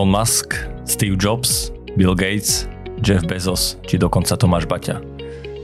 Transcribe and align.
Elon 0.00 0.16
Musk, 0.16 0.56
Steve 0.88 1.12
Jobs, 1.20 1.76
Bill 1.92 2.16
Gates, 2.16 2.64
Jeff 3.04 3.20
Bezos 3.28 3.76
či 3.84 4.00
dokonca 4.00 4.32
Tomáš 4.32 4.64
Baťa. 4.64 4.96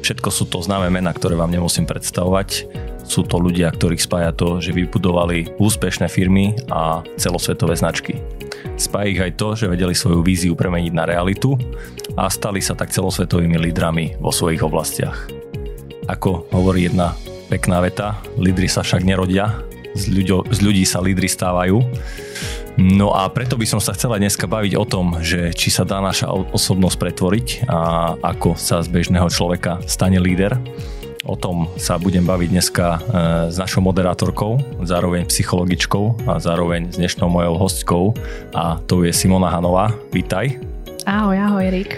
Všetko 0.05 0.29
sú 0.29 0.45
to 0.53 0.61
známe 0.61 0.93
mená, 0.93 1.09
ktoré 1.17 1.41
vám 1.41 1.49
nemusím 1.49 1.89
predstavovať. 1.89 2.69
Sú 3.01 3.25
to 3.25 3.41
ľudia, 3.41 3.73
ktorých 3.73 4.05
spája 4.05 4.37
to, 4.37 4.61
že 4.61 4.77
vybudovali 4.77 5.57
úspešné 5.57 6.13
firmy 6.13 6.53
a 6.69 7.01
celosvetové 7.17 7.81
značky. 7.81 8.21
Spája 8.77 9.09
ich 9.09 9.25
aj 9.25 9.33
to, 9.41 9.57
že 9.57 9.73
vedeli 9.73 9.97
svoju 9.97 10.21
víziu 10.21 10.53
premeniť 10.53 10.93
na 10.93 11.09
realitu 11.09 11.57
a 12.21 12.29
stali 12.29 12.61
sa 12.61 12.77
tak 12.77 12.93
celosvetovými 12.93 13.57
lídrami 13.57 14.21
vo 14.21 14.37
svojich 14.37 14.61
oblastiach. 14.61 15.33
Ako 16.13 16.53
hovorí 16.53 16.93
jedna 16.93 17.17
pekná 17.49 17.81
veta, 17.81 18.21
lídry 18.37 18.69
sa 18.69 18.85
však 18.85 19.01
nerodia, 19.01 19.65
z, 19.97 20.13
ľuďo, 20.13 20.53
z 20.53 20.59
ľudí 20.61 20.85
sa 20.85 21.01
lídry 21.01 21.25
stávajú. 21.25 21.81
No 22.77 23.17
a 23.17 23.25
preto 23.33 23.57
by 23.57 23.65
som 23.65 23.81
sa 23.81 23.97
chcela 23.97 24.21
dneska 24.21 24.45
baviť 24.45 24.77
o 24.77 24.85
tom, 24.85 25.17
že 25.25 25.49
či 25.57 25.73
sa 25.73 25.89
dá 25.89 25.97
naša 26.05 26.29
osobnosť 26.29 26.97
pretvoriť 27.01 27.49
a 27.73 28.13
ako 28.21 28.53
sa 28.53 28.85
z 28.85 28.93
bežného 28.93 29.33
človeka 29.33 29.81
stane 29.89 30.21
líder. 30.21 30.61
O 31.25 31.41
tom 31.41 31.73
sa 31.81 31.97
budem 31.97 32.29
baviť 32.29 32.49
dneska 32.53 32.87
e, 32.87 32.99
s 33.49 33.57
našou 33.57 33.81
moderátorkou, 33.81 34.85
zároveň 34.85 35.25
psychologičkou 35.25 36.29
a 36.29 36.37
zároveň 36.37 36.93
s 36.93 37.01
dnešnou 37.01 37.33
mojou 37.33 37.57
hostkou 37.57 38.05
a 38.53 38.77
to 38.85 39.09
je 39.09 39.11
Simona 39.11 39.49
Hanová. 39.49 39.97
Vítaj. 40.13 40.61
Ahoj, 41.09 41.35
ahoj 41.35 41.65
Erik. 41.65 41.97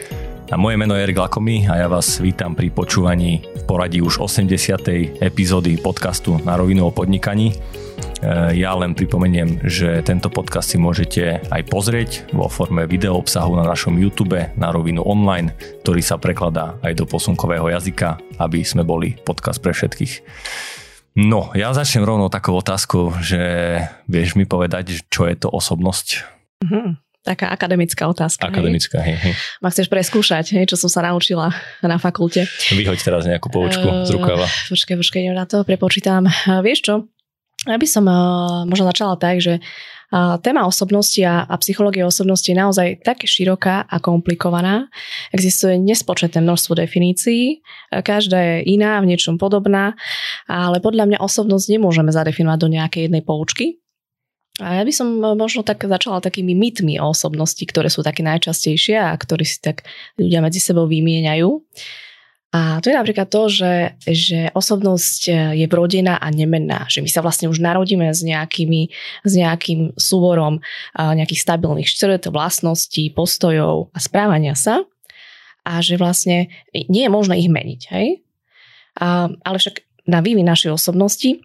A 0.48 0.56
moje 0.56 0.78
meno 0.78 0.94
je 0.94 1.04
Erik 1.04 1.18
Lakomy 1.18 1.66
a 1.66 1.76
ja 1.76 1.90
vás 1.90 2.22
vítam 2.22 2.54
pri 2.54 2.70
počúvaní 2.70 3.42
v 3.44 3.62
poradí 3.66 3.98
už 3.98 4.22
80. 4.24 5.20
epizódy 5.20 5.74
podcastu 5.76 6.38
Na 6.46 6.54
rovinu 6.54 6.88
o 6.88 6.94
podnikaní. 6.94 7.52
Eh, 8.18 8.58
ja 8.58 8.74
len 8.74 8.98
pripomeniem, 8.98 9.62
že 9.62 10.02
tento 10.02 10.26
podcast 10.26 10.74
si 10.74 10.78
môžete 10.78 11.38
aj 11.54 11.62
pozrieť 11.70 12.10
vo 12.34 12.50
forme 12.50 12.82
video 12.90 13.14
obsahu 13.14 13.54
na 13.54 13.62
našom 13.62 13.94
YouTube 13.94 14.34
na 14.58 14.68
rovinu 14.74 15.06
online, 15.06 15.54
ktorý 15.86 16.02
sa 16.02 16.18
prekladá 16.18 16.74
aj 16.82 16.98
do 16.98 17.06
posunkového 17.06 17.70
jazyka, 17.70 18.18
aby 18.42 18.66
sme 18.66 18.82
boli 18.82 19.14
podcast 19.22 19.62
pre 19.62 19.70
všetkých. 19.70 20.26
No, 21.14 21.54
ja 21.54 21.70
začnem 21.70 22.02
rovno 22.02 22.26
takou 22.26 22.58
otázkou, 22.58 23.22
že 23.22 23.38
vieš 24.10 24.34
mi 24.34 24.50
povedať, 24.50 25.06
čo 25.10 25.30
je 25.30 25.38
to 25.38 25.50
osobnosť? 25.50 26.06
Mm-hmm. 26.66 26.88
Taká 27.22 27.54
akademická 27.54 28.06
otázka. 28.06 28.50
Akademická, 28.50 28.98
hej. 29.02 29.18
hej. 29.18 29.34
Ma 29.62 29.70
chceš 29.70 29.90
preskúšať, 29.90 30.58
hej, 30.58 30.70
čo 30.70 30.78
som 30.78 30.90
sa 30.90 31.06
naučila 31.06 31.54
na 31.82 31.98
fakulte. 31.98 32.46
Vyhoď 32.70 32.98
teraz 32.98 33.26
nejakú 33.26 33.50
poučku 33.50 33.84
uh, 33.84 34.06
z 34.06 34.14
rukava. 34.14 34.46
Počkaj, 34.70 34.96
počkaj, 34.96 35.22
na 35.34 35.46
to 35.46 35.62
prepočítam. 35.62 36.26
Uh, 36.26 36.62
vieš 36.62 36.86
čo? 36.86 36.94
Ja 37.66 37.74
by 37.74 37.86
som 37.90 38.06
uh, 38.06 38.62
možno 38.70 38.86
začala 38.86 39.18
tak, 39.18 39.42
že 39.42 39.58
uh, 39.58 40.38
téma 40.38 40.62
osobnosti 40.62 41.18
a, 41.26 41.42
a 41.42 41.54
psychológia 41.58 42.06
osobnosti 42.06 42.46
je 42.46 42.54
naozaj 42.54 43.02
tak 43.02 43.26
široká 43.26 43.82
a 43.82 43.96
komplikovaná. 43.98 44.86
Existuje 45.34 45.74
nespočetné 45.82 46.38
množstvo 46.38 46.78
definícií, 46.78 47.60
každá 47.90 48.38
je 48.38 48.56
iná, 48.78 49.02
v 49.02 49.10
niečom 49.10 49.42
podobná, 49.42 49.98
ale 50.46 50.78
podľa 50.78 51.10
mňa 51.10 51.18
osobnosť 51.18 51.66
nemôžeme 51.74 52.14
zadefinovať 52.14 52.58
do 52.62 52.68
nejakej 52.72 53.02
jednej 53.10 53.22
poučky. 53.26 53.82
A 54.58 54.78
ja 54.78 54.82
by 54.82 54.90
som 54.90 55.22
možno 55.38 55.62
tak 55.62 55.86
začala 55.86 56.18
takými 56.18 56.50
mytmi 56.50 56.98
o 56.98 57.14
osobnosti, 57.14 57.62
ktoré 57.62 57.86
sú 57.86 58.02
také 58.02 58.26
najčastejšie 58.26 58.98
a 58.98 59.14
ktoré 59.14 59.46
si 59.46 59.62
tak 59.62 59.86
ľudia 60.18 60.42
medzi 60.42 60.58
sebou 60.58 60.90
vymieňajú. 60.90 61.46
A 62.48 62.80
to 62.80 62.88
je 62.88 62.96
napríklad 62.96 63.28
to, 63.28 63.52
že, 63.52 64.00
že 64.08 64.48
osobnosť 64.56 65.20
e, 65.28 65.32
je 65.60 65.66
vrodená 65.68 66.16
a 66.16 66.32
nemenná. 66.32 66.88
Že 66.88 67.04
my 67.04 67.10
sa 67.12 67.20
vlastne 67.20 67.52
už 67.52 67.60
narodíme 67.60 68.08
s, 68.08 68.24
nejakými, 68.24 68.88
s 69.20 69.32
nejakým 69.36 69.92
súborom 70.00 70.56
e, 70.56 70.60
nejakých 70.96 71.44
stabilných 71.44 71.84
črt, 71.84 72.32
vlastností, 72.32 73.12
postojov 73.12 73.92
a 73.92 73.98
správania 74.00 74.56
sa. 74.56 74.80
A 75.68 75.84
že 75.84 76.00
vlastne 76.00 76.48
nie 76.72 77.04
je 77.04 77.12
možné 77.12 77.36
ich 77.36 77.52
meniť. 77.52 77.80
Hej? 77.92 78.24
A, 78.96 79.28
ale 79.28 79.56
však 79.60 79.84
na 80.08 80.24
vývin 80.24 80.48
našej 80.48 80.72
osobnosti 80.72 81.44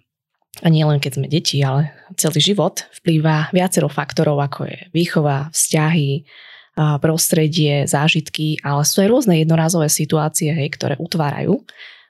a 0.63 0.71
nie 0.71 0.87
len 0.87 1.03
keď 1.03 1.19
sme 1.19 1.27
deti, 1.27 1.59
ale 1.59 1.91
celý 2.15 2.39
život 2.39 2.87
vplýva 3.03 3.51
viacero 3.51 3.91
faktorov, 3.91 4.39
ako 4.39 4.71
je 4.71 4.79
výchova, 4.95 5.51
vzťahy, 5.51 6.23
prostredie, 6.73 7.85
zážitky, 7.85 8.57
ale 8.65 8.81
sú 8.81 9.05
aj 9.05 9.09
rôzne 9.09 9.37
jednorázové 9.37 9.89
situácie, 9.93 10.49
hej, 10.49 10.73
ktoré 10.73 10.97
utvárajú 10.97 11.61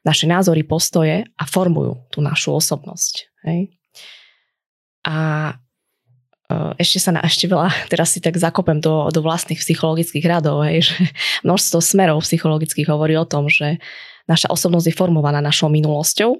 naše 0.04 0.28
názory, 0.28 0.64
postoje 0.68 1.24
a 1.36 1.44
formujú 1.48 2.00
tú 2.12 2.20
našu 2.20 2.56
osobnosť. 2.56 3.28
Hej. 3.48 3.76
A 5.04 5.16
e, 6.48 6.56
ešte 6.80 7.00
sa 7.00 7.12
na 7.16 7.24
ešte 7.24 7.48
veľa, 7.48 7.72
teraz 7.92 8.16
si 8.16 8.20
tak 8.24 8.40
zakopem 8.40 8.80
do, 8.80 9.12
do 9.12 9.20
vlastných 9.20 9.60
psychologických 9.60 10.24
radov, 10.28 10.64
hej, 10.64 10.88
že 10.88 10.96
množstvo 11.48 11.80
smerov 11.84 12.24
psychologických 12.24 12.88
hovorí 12.88 13.20
o 13.20 13.28
tom, 13.28 13.52
že 13.52 13.84
naša 14.28 14.48
osobnosť 14.48 14.88
je 14.92 14.96
formovaná 14.96 15.44
našou 15.44 15.68
minulosťou 15.68 16.40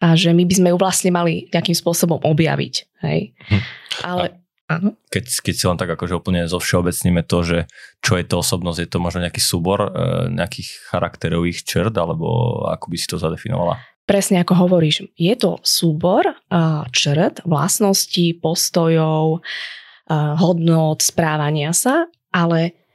a 0.00 0.16
že 0.16 0.32
my 0.32 0.44
by 0.44 0.54
sme 0.56 0.68
ju 0.72 0.76
vlastne 0.80 1.12
mali 1.12 1.48
nejakým 1.52 1.76
spôsobom 1.76 2.20
objaviť. 2.24 2.74
Hej. 3.04 3.36
Hm. 3.48 3.62
Ale 4.04 4.24
Áno. 4.66 4.98
Keď, 5.14 5.24
keď 5.46 5.54
si 5.54 5.64
len 5.70 5.78
tak 5.78 5.94
akože 5.94 6.18
úplne 6.18 6.50
zo 6.50 6.58
všeobecníme 6.58 7.22
to, 7.22 7.38
že 7.46 7.58
čo 8.02 8.18
je 8.18 8.24
to 8.26 8.42
osobnosť, 8.42 8.78
je 8.82 8.90
to 8.90 8.98
možno 8.98 9.22
nejaký 9.22 9.38
súbor 9.38 9.78
e, 9.78 9.90
nejakých 10.34 10.90
charakterových 10.90 11.62
črt, 11.62 11.94
alebo 11.94 12.60
ako 12.66 12.86
by 12.90 12.96
si 12.98 13.06
to 13.06 13.16
zadefinovala? 13.16 13.78
Presne 14.06 14.42
ako 14.42 14.66
hovoríš, 14.66 15.10
je 15.18 15.34
to 15.34 15.58
súbor 15.66 16.30
uh, 16.30 16.86
črt, 16.94 17.42
vlastností, 17.42 18.38
postojov, 18.38 19.42
uh, 19.42 20.38
hodnot, 20.38 21.02
správania 21.02 21.74
sa, 21.74 22.06
ale 22.30 22.86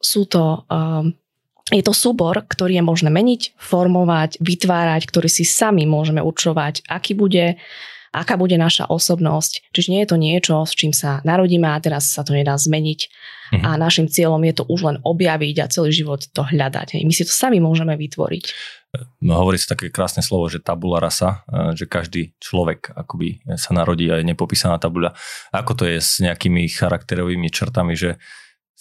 sú 0.00 0.22
to 0.30 0.64
je 1.72 1.82
to 1.82 1.94
súbor, 1.96 2.44
ktorý 2.46 2.78
je 2.78 2.84
možné 2.84 3.10
meniť, 3.10 3.56
formovať, 3.56 4.38
vytvárať, 4.38 5.02
ktorý 5.08 5.28
si 5.30 5.42
sami 5.42 5.88
môžeme 5.88 6.20
určovať, 6.20 6.84
aký 6.86 7.16
bude 7.16 7.56
aká 8.12 8.36
bude 8.36 8.54
naša 8.60 8.86
osobnosť. 8.92 9.72
Čiže 9.72 9.88
nie 9.88 10.00
je 10.04 10.08
to 10.12 10.16
niečo, 10.20 10.54
s 10.68 10.76
čím 10.76 10.92
sa 10.92 11.24
narodíme 11.24 11.64
a 11.64 11.80
teraz 11.80 12.12
sa 12.12 12.20
to 12.22 12.36
nedá 12.36 12.54
zmeniť. 12.54 13.00
Mhm. 13.52 13.64
A 13.64 13.80
našim 13.80 14.06
cieľom 14.08 14.40
je 14.44 14.54
to 14.60 14.64
už 14.68 14.80
len 14.84 14.96
objaviť 15.00 15.56
a 15.64 15.70
celý 15.72 15.90
život 15.92 16.24
to 16.32 16.44
hľadať. 16.44 17.00
My 17.04 17.12
si 17.12 17.24
to 17.24 17.32
sami 17.32 17.58
môžeme 17.58 17.96
vytvoriť. 17.96 18.44
No, 19.24 19.40
hovorí 19.40 19.56
sa 19.56 19.72
také 19.72 19.88
krásne 19.88 20.20
slovo, 20.20 20.52
že 20.52 20.60
tabula 20.60 21.00
rasa, 21.00 21.40
e, 21.48 21.72
že 21.72 21.88
každý 21.88 22.36
človek 22.36 22.92
akoby 22.92 23.40
sa 23.56 23.72
narodí 23.72 24.12
a 24.12 24.20
je 24.20 24.28
nepopísaná 24.28 24.76
tabuľa. 24.76 25.16
Ako 25.48 25.72
to 25.72 25.88
je 25.88 25.96
s 25.96 26.20
nejakými 26.20 26.68
charakterovými 26.68 27.48
črtami, 27.48 27.96
že 27.96 28.20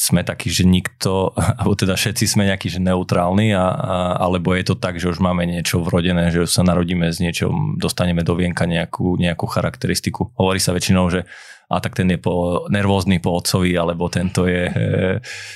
sme 0.02 0.26
takí, 0.26 0.50
že 0.50 0.66
nikto, 0.66 1.38
alebo 1.62 1.78
teda 1.78 1.94
všetci 1.94 2.26
sme 2.26 2.50
nejakí, 2.50 2.74
že 2.74 2.82
neutrálni, 2.82 3.54
a, 3.54 3.66
a, 3.70 3.96
alebo 4.26 4.58
je 4.58 4.66
to 4.66 4.76
tak, 4.76 4.98
že 4.98 5.14
už 5.14 5.22
máme 5.22 5.46
niečo 5.46 5.86
vrodené, 5.86 6.34
že 6.34 6.50
sa 6.50 6.66
narodíme 6.66 7.14
s 7.14 7.22
niečom, 7.22 7.78
dostaneme 7.78 8.26
do 8.26 8.34
vienka 8.34 8.66
nejakú, 8.66 9.22
nejakú 9.22 9.46
charakteristiku. 9.46 10.34
Hovorí 10.34 10.58
sa 10.58 10.74
väčšinou, 10.74 11.06
že 11.14 11.30
a 11.72 11.80
tak 11.80 11.96
ten 11.96 12.10
je 12.12 12.20
po, 12.20 12.68
nervózny 12.68 13.24
po 13.24 13.38
otcovi, 13.40 13.78
alebo 13.80 14.12
tento 14.12 14.44
je 14.44 14.68
e, 14.68 14.74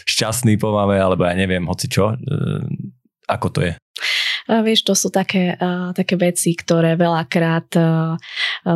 šťastný 0.07 0.55
po 0.55 0.71
mame, 0.71 0.95
alebo 0.95 1.27
ja 1.27 1.35
neviem, 1.35 1.67
hoci 1.67 1.91
čo. 1.91 2.15
E, 2.15 2.63
ako 3.27 3.47
to 3.51 3.59
je? 3.67 3.73
A 4.45 4.61
vieš, 4.61 4.85
to 4.85 4.93
sú 4.93 5.09
také, 5.09 5.57
uh, 5.57 5.89
také 5.97 6.21
veci, 6.21 6.53
ktoré 6.53 6.93
veľakrát 6.93 7.69
uh, 7.81 8.13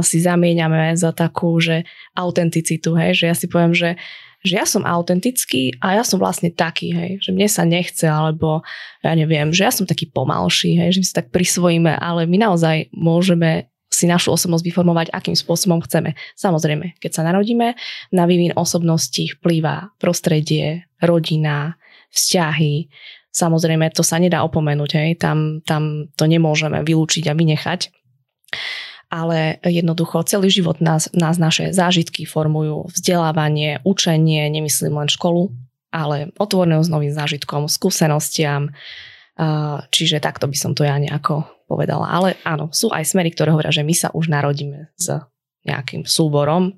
si 0.02 0.18
zamieňame 0.18 0.98
za 0.98 1.14
takú, 1.14 1.62
že 1.62 1.86
autenticitu, 2.18 2.98
hej, 2.98 3.14
že 3.14 3.26
ja 3.30 3.36
si 3.38 3.46
poviem, 3.46 3.78
že 3.78 3.94
že 4.40 4.56
ja 4.56 4.64
som 4.64 4.88
autentický 4.88 5.76
a 5.84 6.00
ja 6.00 6.04
som 6.08 6.16
vlastne 6.16 6.48
taký, 6.48 6.96
hej, 6.96 7.12
že 7.20 7.36
mne 7.36 7.48
sa 7.52 7.68
nechce, 7.68 8.08
alebo 8.08 8.64
ja 9.04 9.12
neviem, 9.12 9.52
že 9.52 9.68
ja 9.68 9.72
som 9.72 9.84
taký 9.84 10.08
pomalší, 10.08 10.80
hej, 10.80 10.96
že 10.96 11.00
my 11.04 11.06
si 11.06 11.16
tak 11.16 11.28
prisvojíme, 11.36 11.92
ale 12.00 12.24
my 12.24 12.38
naozaj 12.40 12.88
môžeme 12.96 13.68
si 13.90 14.06
našu 14.06 14.32
osobnosť 14.32 14.64
vyformovať, 14.64 15.08
akým 15.12 15.36
spôsobom 15.36 15.82
chceme. 15.84 16.16
Samozrejme, 16.38 17.02
keď 17.02 17.20
sa 17.20 17.22
narodíme, 17.26 17.76
na 18.16 18.24
vývin 18.30 18.56
osobnosti 18.56 19.36
vplýva 19.42 19.92
prostredie, 20.00 20.88
rodina, 21.02 21.76
vzťahy. 22.14 22.88
Samozrejme, 23.34 23.92
to 23.92 24.06
sa 24.06 24.22
nedá 24.22 24.46
opomenúť, 24.46 24.92
hej, 24.96 25.10
tam, 25.20 25.60
tam 25.66 26.08
to 26.16 26.26
nemôžeme 26.30 26.80
vylúčiť 26.86 27.28
a 27.28 27.34
vynechať 27.36 27.82
ale 29.10 29.58
jednoducho 29.66 30.22
celý 30.24 30.54
život 30.54 30.78
nás, 30.80 31.10
nás 31.18 31.42
naše 31.42 31.74
zážitky 31.74 32.30
formujú, 32.30 32.94
vzdelávanie, 32.94 33.82
učenie, 33.82 34.46
nemyslím 34.54 34.94
len 34.94 35.10
školu, 35.10 35.50
ale 35.90 36.30
otvoreného 36.38 36.86
s 36.86 36.94
novým 36.94 37.10
zážitkom, 37.10 37.66
skúsenostiam, 37.66 38.70
čiže 39.90 40.22
takto 40.22 40.46
by 40.46 40.58
som 40.58 40.78
to 40.78 40.86
ja 40.86 41.02
nejako 41.02 41.42
povedala. 41.66 42.06
Ale 42.06 42.38
áno, 42.46 42.70
sú 42.70 42.94
aj 42.94 43.10
smery, 43.10 43.34
ktoré 43.34 43.50
hovoria, 43.50 43.74
že 43.74 43.82
my 43.82 43.94
sa 43.98 44.14
už 44.14 44.30
narodíme 44.30 44.94
s 44.94 45.10
nejakým 45.66 46.06
súborom, 46.06 46.78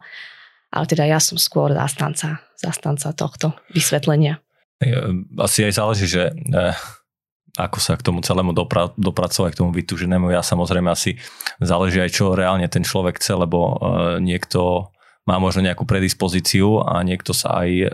ale 0.71 0.85
teda 0.87 1.03
ja 1.03 1.19
som 1.19 1.35
skôr 1.35 1.75
zastanca, 1.75 2.39
zastanca 2.55 3.11
tohto 3.11 3.51
vysvetlenia. 3.75 4.39
Asi 5.37 5.67
aj 5.67 5.73
záleží, 5.77 6.07
že 6.09 6.31
eh, 6.31 6.73
ako 7.57 7.77
sa 7.83 7.99
k 7.99 8.05
tomu 8.05 8.23
celému 8.23 8.55
dopra- 8.55 8.95
dopracovať, 8.95 9.55
k 9.55 9.59
tomu 9.59 9.71
vytúženému. 9.75 10.31
Ja 10.31 10.39
samozrejme 10.45 10.87
asi 10.87 11.19
záleží 11.59 11.99
aj 11.99 12.11
čo 12.15 12.35
reálne 12.35 12.67
ten 12.71 12.85
človek 12.85 13.19
chce, 13.19 13.35
lebo 13.35 13.57
uh, 13.59 13.75
niekto 14.23 14.91
má 15.29 15.37
možno 15.37 15.61
nejakú 15.61 15.85
predispozíciu 15.85 16.81
a 16.81 17.05
niekto 17.05 17.29
sa 17.29 17.61
aj 17.61 17.69
e, 17.69 17.87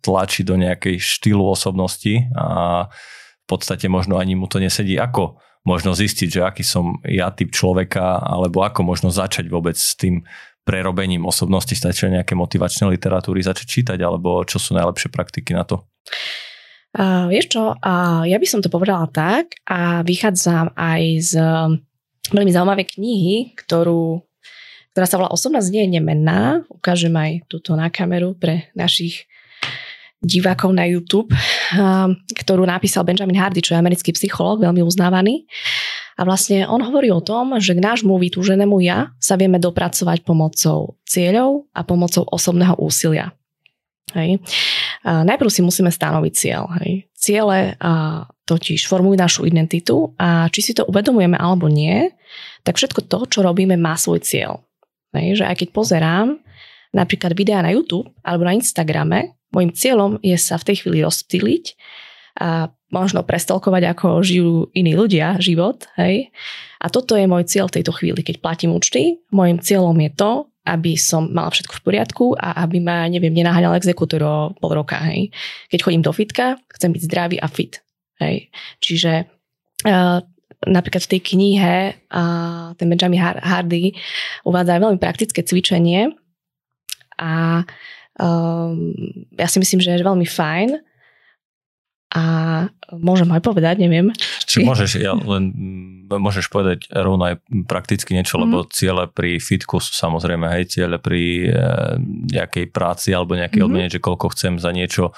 tlačí 0.00 0.48
do 0.48 0.56
nejakej 0.56 0.96
štýlu 0.96 1.44
osobnosti 1.44 2.24
a 2.32 2.88
v 3.44 3.46
podstate 3.46 3.84
možno 3.92 4.16
ani 4.16 4.32
mu 4.32 4.48
to 4.48 4.56
nesedí. 4.56 4.96
Ako 4.96 5.36
možno 5.68 5.92
zistiť, 5.92 6.28
že 6.28 6.40
aký 6.40 6.64
som 6.64 7.04
ja 7.04 7.28
typ 7.36 7.52
človeka, 7.52 8.16
alebo 8.16 8.64
ako 8.64 8.80
možno 8.80 9.12
začať 9.12 9.48
vôbec 9.52 9.76
s 9.76 9.92
tým 9.92 10.24
prerobením 10.64 11.28
osobnosti, 11.28 11.76
stačí 11.76 12.08
nejaké 12.08 12.32
motivačné 12.32 12.88
literatúry 12.88 13.44
začať 13.44 13.66
čítať, 13.68 13.98
alebo 14.00 14.40
čo 14.48 14.56
sú 14.56 14.72
najlepšie 14.72 15.12
praktiky 15.12 15.52
na 15.52 15.68
to? 15.68 15.84
Uh, 16.94 17.26
vieš 17.26 17.58
čo, 17.58 17.74
uh, 17.74 18.22
ja 18.22 18.38
by 18.38 18.46
som 18.46 18.62
to 18.62 18.70
povedala 18.70 19.10
tak 19.10 19.58
a 19.66 20.06
vychádzam 20.06 20.78
aj 20.78 21.02
z 21.26 21.32
veľmi 22.30 22.50
zaujímavej 22.54 22.86
knihy, 22.96 23.36
ktorú, 23.58 24.22
ktorá 24.94 25.06
sa 25.10 25.18
volá 25.18 25.30
Osobnosť 25.34 25.68
nie 25.74 25.82
je 25.84 25.94
nemenná. 26.00 26.64
Ukážem 26.72 27.12
aj 27.12 27.44
túto 27.50 27.74
na 27.76 27.92
kameru 27.92 28.32
pre 28.38 28.70
našich 28.72 29.26
divákov 30.24 30.72
na 30.72 30.88
YouTube, 30.88 31.28
ktorú 32.32 32.64
napísal 32.64 33.04
Benjamin 33.04 33.36
Hardy, 33.36 33.60
čo 33.60 33.76
je 33.76 33.82
americký 33.84 34.16
psychológ, 34.16 34.64
veľmi 34.64 34.80
uznávaný. 34.80 35.44
A 36.16 36.24
vlastne 36.24 36.64
on 36.64 36.80
hovorí 36.80 37.12
o 37.12 37.20
tom, 37.20 37.58
že 37.60 37.76
k 37.76 37.84
nášmu 37.84 38.16
vytúženému 38.16 38.80
ja 38.80 39.12
sa 39.20 39.36
vieme 39.36 39.60
dopracovať 39.60 40.24
pomocou 40.24 40.96
cieľov 41.04 41.68
a 41.76 41.84
pomocou 41.84 42.24
osobného 42.24 42.78
úsilia. 42.80 43.36
Hej. 44.14 44.40
Najprv 45.04 45.50
si 45.52 45.60
musíme 45.60 45.92
stanoviť 45.92 46.32
cieľ. 46.32 46.64
Hej. 46.80 47.12
Ciele 47.12 47.76
a, 47.76 48.24
totiž 48.48 48.88
formujú 48.88 49.16
našu 49.20 49.44
identitu 49.44 50.16
a 50.16 50.48
či 50.48 50.60
si 50.64 50.72
to 50.72 50.88
uvedomujeme 50.88 51.36
alebo 51.36 51.68
nie, 51.68 52.08
tak 52.64 52.80
všetko 52.80 53.04
to, 53.08 53.18
čo 53.28 53.44
robíme, 53.44 53.76
má 53.76 54.00
svoj 54.00 54.24
cieľ. 54.24 54.64
Hej. 55.12 55.40
Že 55.40 55.44
aj 55.44 55.56
keď 55.60 55.68
pozerám 55.76 56.28
napríklad 56.96 57.36
videá 57.36 57.60
na 57.60 57.76
YouTube 57.76 58.08
alebo 58.24 58.48
na 58.48 58.56
Instagrame, 58.56 59.36
môjim 59.52 59.76
cieľom 59.76 60.16
je 60.24 60.34
sa 60.40 60.56
v 60.56 60.72
tej 60.72 60.76
chvíli 60.82 61.04
rozptýliť 61.04 61.64
a 62.40 62.72
možno 62.90 63.22
prestelkovať, 63.22 63.82
ako 63.94 64.22
žijú 64.24 64.70
iní 64.74 64.96
ľudia 64.96 65.38
život. 65.38 65.84
Hej. 66.00 66.32
A 66.80 66.86
toto 66.88 67.14
je 67.14 67.28
môj 67.28 67.44
cieľ 67.44 67.68
v 67.68 67.80
tejto 67.80 67.92
chvíli, 67.94 68.24
keď 68.24 68.40
platím 68.40 68.72
účty. 68.72 69.20
Môjim 69.30 69.60
cieľom 69.60 69.94
je 70.00 70.10
to, 70.14 70.30
aby 70.64 70.96
som 70.96 71.28
mala 71.28 71.52
všetko 71.52 71.80
v 71.80 71.84
poriadku 71.84 72.24
a 72.40 72.64
aby 72.64 72.80
ma, 72.80 73.04
neviem, 73.06 73.32
nenaháňal 73.32 73.76
exekútor 73.76 74.20
o 74.24 74.36
pol 74.56 74.80
roka. 74.80 74.96
Hej. 75.04 75.28
Keď 75.68 75.78
chodím 75.84 76.02
do 76.02 76.12
fitka, 76.12 76.56
chcem 76.72 76.90
byť 76.92 77.02
zdravý 77.04 77.36
a 77.36 77.48
fit. 77.52 77.84
Hej. 78.16 78.48
Čiže 78.80 79.28
uh, 79.84 80.18
napríklad 80.64 81.02
v 81.04 81.10
tej 81.12 81.20
knihe 81.20 81.76
uh, 82.08 82.72
ten 82.80 82.88
Benjamin 82.88 83.20
Hardy 83.20 83.92
uvádza 84.48 84.80
veľmi 84.80 84.96
praktické 84.96 85.44
cvičenie 85.44 86.16
a 87.20 87.62
um, 88.18 88.96
ja 89.36 89.46
si 89.46 89.60
myslím, 89.60 89.84
že 89.84 89.92
je 89.92 90.00
veľmi 90.00 90.24
fajn 90.24 90.93
a 92.14 92.24
môžem 92.94 93.26
aj 93.34 93.42
povedať, 93.42 93.82
neviem. 93.82 94.14
Či 94.46 94.62
môžeš, 94.62 95.02
ja 95.02 95.18
len 95.18 95.50
môžeš 96.06 96.46
povedať 96.46 96.86
rovno 96.94 97.34
aj 97.34 97.42
prakticky 97.66 98.14
niečo, 98.14 98.38
mm. 98.38 98.42
lebo 98.46 98.56
ciele 98.70 99.10
pri 99.10 99.42
fitku 99.42 99.82
sú 99.82 99.90
samozrejme, 99.98 100.46
hej, 100.54 100.78
ciele 100.78 101.02
pri 101.02 101.50
e, 101.50 101.58
nejakej 102.30 102.70
práci 102.70 103.10
alebo 103.10 103.34
nejakej 103.34 103.58
mm-hmm. 103.58 103.66
odmene, 103.66 103.90
že 103.90 103.98
koľko 103.98 104.30
chcem 104.30 104.62
za 104.62 104.70
niečo 104.70 105.10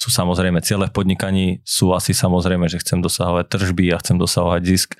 sú 0.00 0.08
samozrejme 0.08 0.64
ciele 0.64 0.88
v 0.88 0.96
podnikaní, 0.96 1.46
sú 1.60 1.92
asi 1.92 2.16
samozrejme, 2.16 2.64
že 2.72 2.80
chcem 2.80 3.04
dosahovať 3.04 3.52
tržby 3.52 3.92
a 3.92 4.00
chcem 4.00 4.16
dosahovať 4.16 4.62
zisk, 4.64 4.96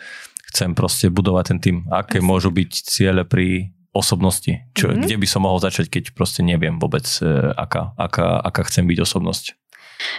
chcem 0.52 0.76
proste 0.76 1.08
budovať 1.08 1.44
ten 1.56 1.58
tým, 1.58 1.76
aké 1.88 2.20
Asi. 2.20 2.26
môžu 2.28 2.52
byť 2.52 2.70
ciele 2.84 3.24
pri 3.24 3.72
osobnosti, 3.96 4.60
čo, 4.76 4.92
mm-hmm. 4.92 5.02
kde 5.02 5.16
by 5.18 5.26
som 5.26 5.48
mohol 5.48 5.58
začať, 5.58 5.88
keď 5.88 6.04
proste 6.14 6.44
neviem 6.44 6.76
vôbec, 6.76 7.08
e, 7.24 7.26
aká, 7.56 7.96
aká, 7.96 8.38
aká 8.38 8.62
chcem 8.68 8.86
byť 8.86 8.98
osobnosť. 9.02 9.56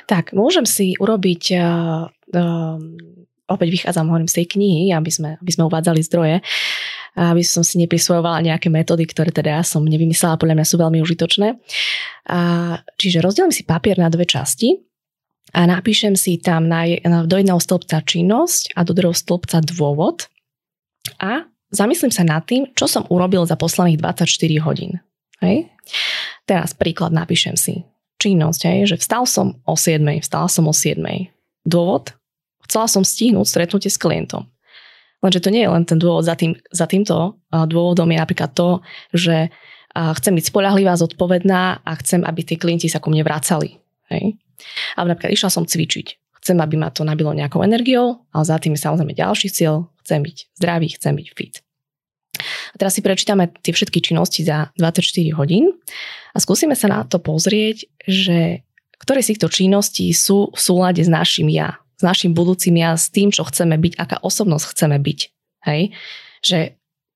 Tak, 0.05 0.31
môžem 0.35 0.65
si 0.67 0.93
urobiť, 0.97 1.43
uh, 1.57 2.07
uh, 2.09 2.77
opäť 3.51 3.69
vychádzam 3.69 4.07
hovorím 4.07 4.31
z 4.31 4.43
tej 4.43 4.47
knihy, 4.57 4.95
aby 4.95 5.11
sme, 5.11 5.29
aby 5.39 5.51
sme 5.51 5.67
uvádzali 5.67 6.01
zdroje, 6.07 6.39
aby 7.19 7.43
som 7.43 7.59
si 7.59 7.75
neprisvojovala 7.83 8.39
nejaké 8.39 8.71
metódy, 8.71 9.03
ktoré 9.03 9.35
teda 9.35 9.59
ja 9.59 9.63
som 9.67 9.83
nevymyslela, 9.83 10.39
podľa 10.39 10.55
mňa 10.55 10.67
sú 10.67 10.75
veľmi 10.79 10.99
užitočné. 11.03 11.59
Čiže 12.95 13.19
rozdelím 13.19 13.51
si 13.51 13.67
papier 13.67 13.99
na 13.99 14.07
dve 14.07 14.23
časti 14.23 14.79
a 15.51 15.67
napíšem 15.67 16.15
si 16.15 16.39
tam 16.39 16.71
na, 16.71 16.87
do 17.27 17.35
jedného 17.35 17.59
stĺpca 17.59 17.99
činnosť 18.07 18.79
a 18.79 18.87
do 18.87 18.95
druhého 18.95 19.11
stĺpca 19.11 19.59
dôvod 19.59 20.31
a 21.19 21.43
zamyslím 21.75 22.15
sa 22.15 22.23
nad 22.23 22.47
tým, 22.47 22.71
čo 22.71 22.87
som 22.87 23.03
urobil 23.11 23.43
za 23.43 23.59
posledných 23.59 23.99
24 23.99 24.63
hodín. 24.63 25.03
Hej? 25.43 25.67
Teraz 26.47 26.71
príklad 26.71 27.11
napíšem 27.11 27.59
si 27.59 27.83
činnosť, 28.21 28.61
hej, 28.69 28.79
že 28.93 29.01
vstal 29.01 29.25
som 29.25 29.57
o 29.65 29.73
7, 29.73 30.05
vstala 30.21 30.45
som 30.45 30.69
o 30.69 30.73
7. 30.73 31.01
Dôvod? 31.65 32.13
Chcela 32.69 32.85
som 32.85 33.01
stihnúť 33.01 33.49
stretnutie 33.49 33.89
s 33.89 33.97
klientom. 33.97 34.45
Lenže 35.25 35.41
to 35.41 35.49
nie 35.49 35.65
je 35.65 35.73
len 35.73 35.85
ten 35.85 35.97
dôvod, 35.97 36.25
za, 36.25 36.37
tým, 36.37 36.57
za 36.69 36.85
týmto 36.85 37.41
dôvodom 37.49 38.09
je 38.09 38.17
napríklad 38.17 38.53
to, 38.53 38.81
že 39.13 39.49
chcem 39.93 40.33
byť 40.37 40.45
spolahlivá, 40.49 40.97
zodpovedná 40.97 41.83
a 41.83 41.91
chcem, 41.99 42.25
aby 42.25 42.41
tí 42.41 42.55
klienti 42.57 42.89
sa 42.89 42.97
ku 42.97 43.13
mne 43.13 43.21
vracali. 43.25 43.77
Hej. 44.09 44.37
A 44.97 45.05
napríklad 45.05 45.33
išla 45.33 45.49
som 45.53 45.65
cvičiť. 45.65 46.39
Chcem, 46.41 46.57
aby 46.57 46.73
ma 46.73 46.89
to 46.89 47.05
nabilo 47.05 47.37
nejakou 47.37 47.61
energiou, 47.61 48.25
ale 48.33 48.43
za 48.45 48.57
tým 48.57 48.73
je 48.73 48.81
samozrejme 48.81 49.13
ďalší 49.13 49.53
cieľ. 49.53 49.93
Chcem 50.01 50.25
byť 50.25 50.37
zdravý, 50.57 50.87
chcem 50.97 51.13
byť 51.13 51.27
fit. 51.37 51.61
Teraz 52.81 52.97
si 52.97 53.05
prečítame 53.05 53.53
tie 53.61 53.77
všetky 53.77 54.01
činnosti 54.01 54.41
za 54.41 54.73
24 54.73 55.37
hodín 55.37 55.69
a 56.33 56.41
skúsime 56.41 56.73
sa 56.73 56.89
na 56.89 57.05
to 57.05 57.21
pozrieť, 57.21 57.85
že 58.09 58.65
ktoré 58.97 59.21
z 59.21 59.37
týchto 59.37 59.53
činností 59.53 60.09
sú 60.17 60.49
v 60.49 60.57
súlade 60.57 61.05
s 61.05 61.05
našim 61.05 61.45
ja, 61.45 61.77
s 61.93 62.01
našim 62.01 62.33
budúcim 62.33 62.73
ja, 62.73 62.97
s 62.97 63.13
tým, 63.13 63.29
čo 63.29 63.45
chceme 63.45 63.77
byť, 63.77 64.01
aká 64.01 64.17
osobnosť 64.25 64.73
chceme 64.73 64.97
byť. 64.97 65.19
Hej? 65.69 65.81
Že 66.41 66.59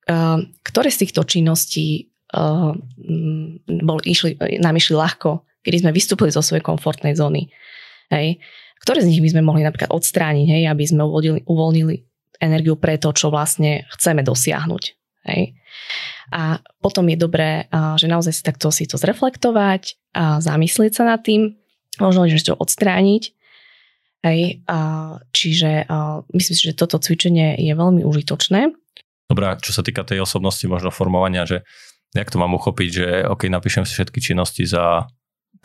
uh, 0.06 0.46
ktoré 0.62 0.94
z 0.94 1.02
týchto 1.02 1.26
činností 1.26 2.14
uh, 2.38 2.78
bol, 3.66 3.98
išli, 4.06 4.38
nám 4.62 4.78
išli 4.78 4.94
ľahko, 4.94 5.50
kedy 5.66 5.82
sme 5.82 5.98
vystúpili 5.98 6.30
zo 6.30 6.46
svojej 6.46 6.62
komfortnej 6.62 7.18
zóny. 7.18 7.50
Hej? 8.14 8.38
Ktoré 8.86 9.02
z 9.02 9.10
nich 9.10 9.22
by 9.26 9.34
sme 9.34 9.42
mohli 9.42 9.66
napríklad 9.66 9.90
odstrániť, 9.90 10.46
hej, 10.46 10.64
aby 10.70 10.86
sme 10.86 11.02
uvoľnili, 11.02 11.50
uvoľnili 11.50 11.96
energiu 12.38 12.78
pre 12.78 13.02
to, 13.02 13.10
čo 13.18 13.34
vlastne 13.34 13.90
chceme 13.98 14.22
dosiahnuť. 14.22 15.05
Hej. 15.26 15.58
A 16.30 16.62
potom 16.82 17.06
je 17.10 17.18
dobré, 17.18 17.70
že 17.98 18.06
naozaj 18.06 18.34
si 18.34 18.42
takto 18.46 18.70
si 18.70 18.86
to 18.86 18.98
zreflektovať 18.98 19.98
a 20.14 20.40
zamyslieť 20.42 20.94
sa 20.94 21.04
nad 21.06 21.22
tým, 21.26 21.58
možno 21.98 22.30
že 22.30 22.46
to 22.46 22.58
odstrániť. 22.58 23.34
Hej. 24.26 24.66
Čiže 25.34 25.86
myslím 26.34 26.56
si, 26.58 26.64
že 26.70 26.78
toto 26.78 26.98
cvičenie 27.02 27.58
je 27.58 27.74
veľmi 27.74 28.02
užitočné. 28.06 28.74
Dobrá, 29.26 29.58
čo 29.58 29.74
sa 29.74 29.82
týka 29.82 30.06
tej 30.06 30.22
osobnosti, 30.22 30.66
možno 30.70 30.94
formovania, 30.94 31.50
že 31.50 31.66
jak 32.14 32.30
to 32.30 32.38
mám 32.38 32.54
uchopiť, 32.54 32.90
že 32.94 33.08
OK, 33.26 33.50
napíšem 33.50 33.84
si 33.84 33.98
všetky 33.98 34.22
činnosti 34.22 34.64
za 34.70 35.10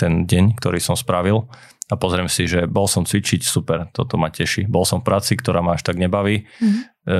ten 0.00 0.24
deň, 0.24 0.56
ktorý 0.56 0.80
som 0.80 0.96
spravil 0.96 1.44
a 1.90 1.98
pozriem 1.98 2.30
si, 2.30 2.46
že 2.46 2.70
bol 2.70 2.86
som 2.86 3.02
cvičiť, 3.02 3.42
super, 3.42 3.90
toto 3.90 4.14
ma 4.14 4.30
teší. 4.30 4.70
Bol 4.70 4.86
som 4.86 5.02
v 5.02 5.10
práci, 5.10 5.34
ktorá 5.34 5.58
ma 5.58 5.74
až 5.74 5.82
tak 5.82 5.98
nebaví, 5.98 6.46
mm-hmm. 6.46 6.82
e, 6.86 7.18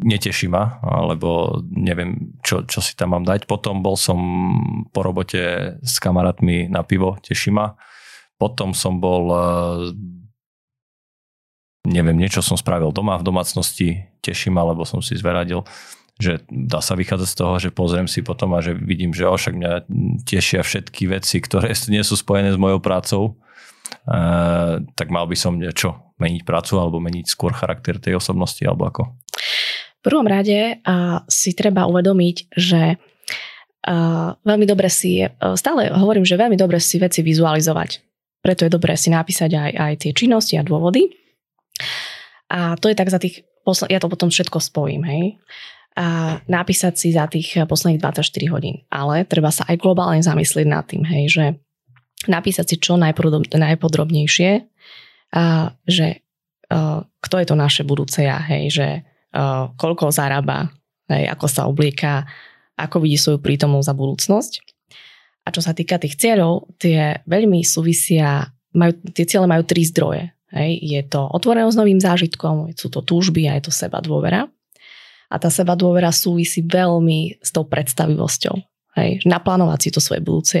neteší 0.00 0.48
ma, 0.48 0.80
alebo 0.80 1.60
neviem, 1.68 2.32
čo, 2.40 2.64
čo 2.64 2.80
si 2.80 2.96
tam 2.96 3.12
mám 3.12 3.28
dať. 3.28 3.44
Potom 3.44 3.84
bol 3.84 4.00
som 4.00 4.16
po 4.96 5.04
robote 5.04 5.76
s 5.84 6.00
kamarátmi 6.00 6.72
na 6.72 6.80
pivo, 6.88 7.20
teší 7.20 7.52
ma. 7.52 7.76
Potom 8.40 8.72
som 8.72 8.96
bol, 8.96 9.28
e, 9.28 9.44
neviem, 11.92 12.16
niečo 12.16 12.40
som 12.40 12.56
spravil 12.56 12.96
doma 12.96 13.20
v 13.20 13.28
domácnosti, 13.28 14.08
teší 14.24 14.48
ma, 14.48 14.64
lebo 14.64 14.88
som 14.88 15.04
si 15.04 15.20
zveradil 15.20 15.68
že 16.18 16.42
dá 16.50 16.82
sa 16.82 16.98
vychádzať 16.98 17.28
z 17.30 17.38
toho, 17.38 17.54
že 17.62 17.70
pozriem 17.70 18.10
si 18.10 18.26
potom 18.26 18.52
a 18.54 18.62
že 18.62 18.74
vidím, 18.74 19.14
že 19.14 19.24
však 19.24 19.54
mňa 19.54 19.72
tešia 20.26 20.66
všetky 20.66 21.06
veci, 21.08 21.38
ktoré 21.38 21.70
nie 21.88 22.02
sú 22.02 22.18
spojené 22.18 22.52
s 22.54 22.58
mojou 22.58 22.82
prácou 22.82 23.38
Uh, 24.08 24.84
tak 24.96 25.12
mal 25.12 25.28
by 25.28 25.36
som 25.36 25.60
niečo 25.60 26.16
meniť 26.16 26.48
prácu 26.48 26.80
alebo 26.80 26.96
meniť 26.96 27.28
skôr 27.28 27.52
charakter 27.52 28.00
tej 28.00 28.16
osobnosti 28.16 28.60
alebo 28.64 28.88
ako? 28.88 29.02
V 30.00 30.02
prvom 30.04 30.24
rade 30.24 30.80
uh, 30.80 31.20
si 31.28 31.52
treba 31.52 31.84
uvedomiť, 31.84 32.36
že 32.56 32.96
uh, 32.96 34.28
veľmi 34.40 34.64
dobre 34.64 34.88
si, 34.88 35.20
uh, 35.20 35.28
stále 35.60 35.92
hovorím, 35.92 36.24
že 36.24 36.40
veľmi 36.40 36.56
dobre 36.56 36.80
si 36.80 36.96
veci 36.96 37.20
vizualizovať. 37.20 38.00
Preto 38.40 38.64
je 38.64 38.72
dobré 38.72 38.96
si 38.96 39.12
napísať 39.12 39.50
aj, 39.52 39.70
aj 39.76 39.92
tie 40.00 40.12
činnosti 40.16 40.56
a 40.56 40.64
dôvody. 40.64 41.12
A 42.48 42.80
to 42.80 42.88
je 42.88 42.96
tak 42.96 43.12
za 43.12 43.20
tých, 43.20 43.44
posl- 43.60 43.92
ja 43.92 44.00
to 44.00 44.08
potom 44.08 44.32
všetko 44.32 44.56
spojím, 44.56 45.04
hej. 45.04 45.24
A 45.98 46.38
napísať 46.46 46.94
si 46.94 47.08
za 47.10 47.26
tých 47.26 47.58
posledných 47.66 47.98
24 47.98 48.22
hodín. 48.54 48.86
Ale 48.86 49.26
treba 49.26 49.50
sa 49.50 49.66
aj 49.66 49.82
globálne 49.82 50.22
zamyslieť 50.22 50.66
nad 50.70 50.86
tým, 50.86 51.02
hej, 51.02 51.24
že 51.26 51.44
napísať 52.30 52.66
si 52.70 52.76
čo 52.78 52.94
najpodrobnejšie, 52.94 54.50
a, 55.34 55.74
že 55.90 56.22
a, 56.70 57.02
kto 57.02 57.34
je 57.42 57.46
to 57.50 57.56
naše 57.58 57.82
budúce 57.82 58.22
ja, 58.22 58.38
hej, 58.46 58.64
že 58.70 58.88
a, 59.34 59.74
koľko 59.74 60.14
zarába, 60.14 60.70
hej, 61.10 61.26
ako 61.34 61.46
sa 61.50 61.66
oblieka, 61.66 62.30
ako 62.78 63.02
vidí 63.02 63.18
svoju 63.18 63.42
prítomnosť 63.42 63.88
za 63.90 63.94
budúcnosť. 63.98 64.52
A 65.42 65.48
čo 65.50 65.58
sa 65.58 65.74
týka 65.74 65.98
tých 65.98 66.14
cieľov, 66.14 66.78
tie 66.78 67.26
veľmi 67.26 67.66
súvisia, 67.66 68.46
majú, 68.70 68.94
tie 69.10 69.26
ciele 69.26 69.50
majú 69.50 69.66
tri 69.66 69.82
zdroje. 69.82 70.30
Hej. 70.52 70.70
Je 70.80 71.00
to 71.08 71.24
otvorenosť 71.24 71.76
novým 71.76 72.00
zážitkom, 72.00 72.72
sú 72.76 72.88
to 72.88 73.00
túžby 73.04 73.48
a 73.48 73.56
je 73.56 73.68
to 73.68 73.72
seba 73.72 74.00
dôvera. 74.04 74.48
A 75.28 75.36
tá 75.36 75.52
seba 75.52 75.76
dôvera 75.76 76.08
súvisí 76.08 76.64
veľmi 76.64 77.44
s 77.44 77.52
tou 77.52 77.68
predstavivosťou. 77.68 78.56
Hej. 78.96 79.28
Naplánovať 79.28 79.78
si 79.78 79.90
to 79.92 80.00
svoje 80.00 80.24
budúce 80.24 80.56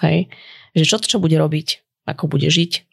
Hej. 0.00 0.32
Že 0.74 0.84
čo 0.84 0.96
to 0.98 1.06
čo 1.06 1.18
bude 1.22 1.36
robiť, 1.36 1.82
ako 2.08 2.26
bude 2.26 2.48
žiť. 2.48 2.88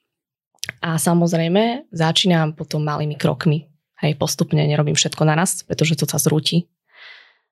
A 0.84 1.00
samozrejme 1.00 1.88
začínam 1.96 2.52
potom 2.52 2.84
malými 2.84 3.16
krokmi. 3.16 3.66
Hej, 4.04 4.20
postupne 4.20 4.62
nerobím 4.62 4.94
všetko 4.94 5.24
naraz, 5.26 5.64
pretože 5.64 5.98
to 5.98 6.06
sa 6.06 6.22
zrúti 6.22 6.70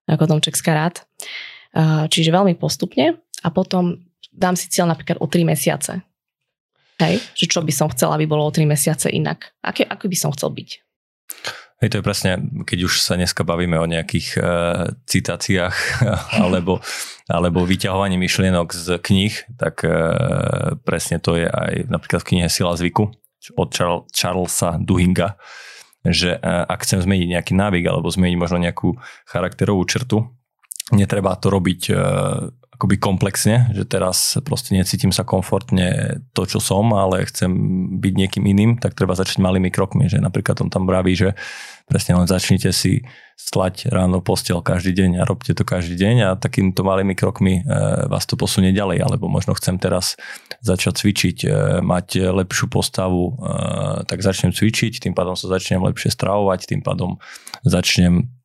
ako 0.05 0.29
Tomčekská 0.29 0.75
rád. 0.75 1.01
Čiže 2.11 2.29
veľmi 2.29 2.53
postupne 2.59 3.17
a 3.41 3.47
potom 3.49 4.05
dám 4.29 4.53
si 4.53 4.69
cieľ 4.69 4.93
napríklad 4.93 5.17
o 5.17 5.25
3 5.25 5.41
mesiace. 5.47 6.05
Hej, 7.01 7.23
že 7.33 7.49
čo 7.49 7.65
by 7.65 7.73
som 7.73 7.89
chcela, 7.89 8.15
aby 8.15 8.29
bolo 8.29 8.45
o 8.45 8.51
3 8.53 8.67
mesiace 8.67 9.09
inak. 9.09 9.55
Aký, 9.65 9.87
aký 9.87 10.05
by 10.05 10.17
som 10.19 10.31
chcel 10.35 10.53
byť? 10.53 10.69
Hej, 11.85 11.93
to 11.93 12.01
je 12.01 12.09
presne, 12.09 12.31
keď 12.65 12.89
už 12.89 12.97
sa 12.97 13.13
dneska 13.13 13.45
bavíme 13.45 13.77
o 13.77 13.85
nejakých 13.85 14.41
uh, 14.41 14.89
citáciách 15.05 16.01
alebo, 16.41 16.81
alebo 17.29 17.61
vyťahovaní 17.61 18.17
myšlienok 18.17 18.73
z 18.73 18.97
knih, 18.97 19.53
tak 19.53 19.85
uh, 19.85 20.81
presne 20.81 21.21
to 21.21 21.37
je 21.37 21.45
aj 21.45 21.85
napríklad 21.85 22.25
v 22.25 22.29
knihe 22.33 22.49
Sila 22.49 22.73
zvyku 22.73 23.13
od 23.53 23.69
Charl- 23.69 24.09
Charlesa 24.09 24.81
Duhinga, 24.81 25.37
že 26.01 26.41
uh, 26.41 26.65
ak 26.65 26.89
chcem 26.89 27.05
zmeniť 27.05 27.37
nejaký 27.37 27.53
návyk 27.53 27.85
alebo 27.85 28.09
zmeniť 28.09 28.33
možno 28.33 28.65
nejakú 28.65 28.97
charakterovú 29.29 29.85
črtu, 29.85 30.25
netreba 30.89 31.37
to 31.37 31.53
robiť 31.53 31.81
uh, 31.93 32.49
akoby 32.75 32.99
komplexne, 32.99 33.71
že 33.71 33.87
teraz 33.87 34.35
proste 34.43 34.75
necítim 34.75 35.15
sa 35.15 35.23
komfortne 35.23 36.19
to, 36.35 36.43
čo 36.43 36.59
som, 36.59 36.91
ale 36.91 37.23
chcem 37.23 37.49
byť 38.03 38.13
niekým 38.13 38.43
iným, 38.43 38.71
tak 38.83 38.99
treba 38.99 39.15
začať 39.15 39.39
malými 39.39 39.71
krokmi, 39.71 40.11
že 40.11 40.19
napríklad 40.19 40.59
on 40.59 40.67
tam 40.67 40.83
vraví, 40.83 41.15
že 41.15 41.39
presne 41.87 42.19
len 42.19 42.27
začnite 42.27 42.75
si 42.75 43.07
slať 43.39 43.87
ráno 43.91 44.19
postel 44.19 44.59
každý 44.59 44.91
deň 44.91 45.23
a 45.23 45.27
robte 45.27 45.55
to 45.55 45.63
každý 45.63 45.95
deň 45.95 46.15
a 46.27 46.29
takýmito 46.35 46.83
malými 46.83 47.15
krokmi 47.15 47.61
e, 47.61 47.71
vás 48.11 48.27
to 48.27 48.35
posunie 48.35 48.75
ďalej, 48.75 49.03
alebo 49.03 49.31
možno 49.31 49.55
chcem 49.55 49.79
teraz 49.79 50.19
začať 50.59 50.99
cvičiť, 50.99 51.37
e, 51.43 51.47
mať 51.79 52.31
lepšiu 52.31 52.67
postavu, 52.67 53.23
e, 53.27 54.03
tak 54.07 54.19
začnem 54.19 54.51
cvičiť, 54.51 54.99
tým 54.99 55.13
pádom 55.15 55.39
sa 55.39 55.47
začnem 55.47 55.79
lepšie 55.79 56.11
stravovať, 56.11 56.75
tým 56.75 56.81
pádom 56.83 57.23
začnem 57.63 58.35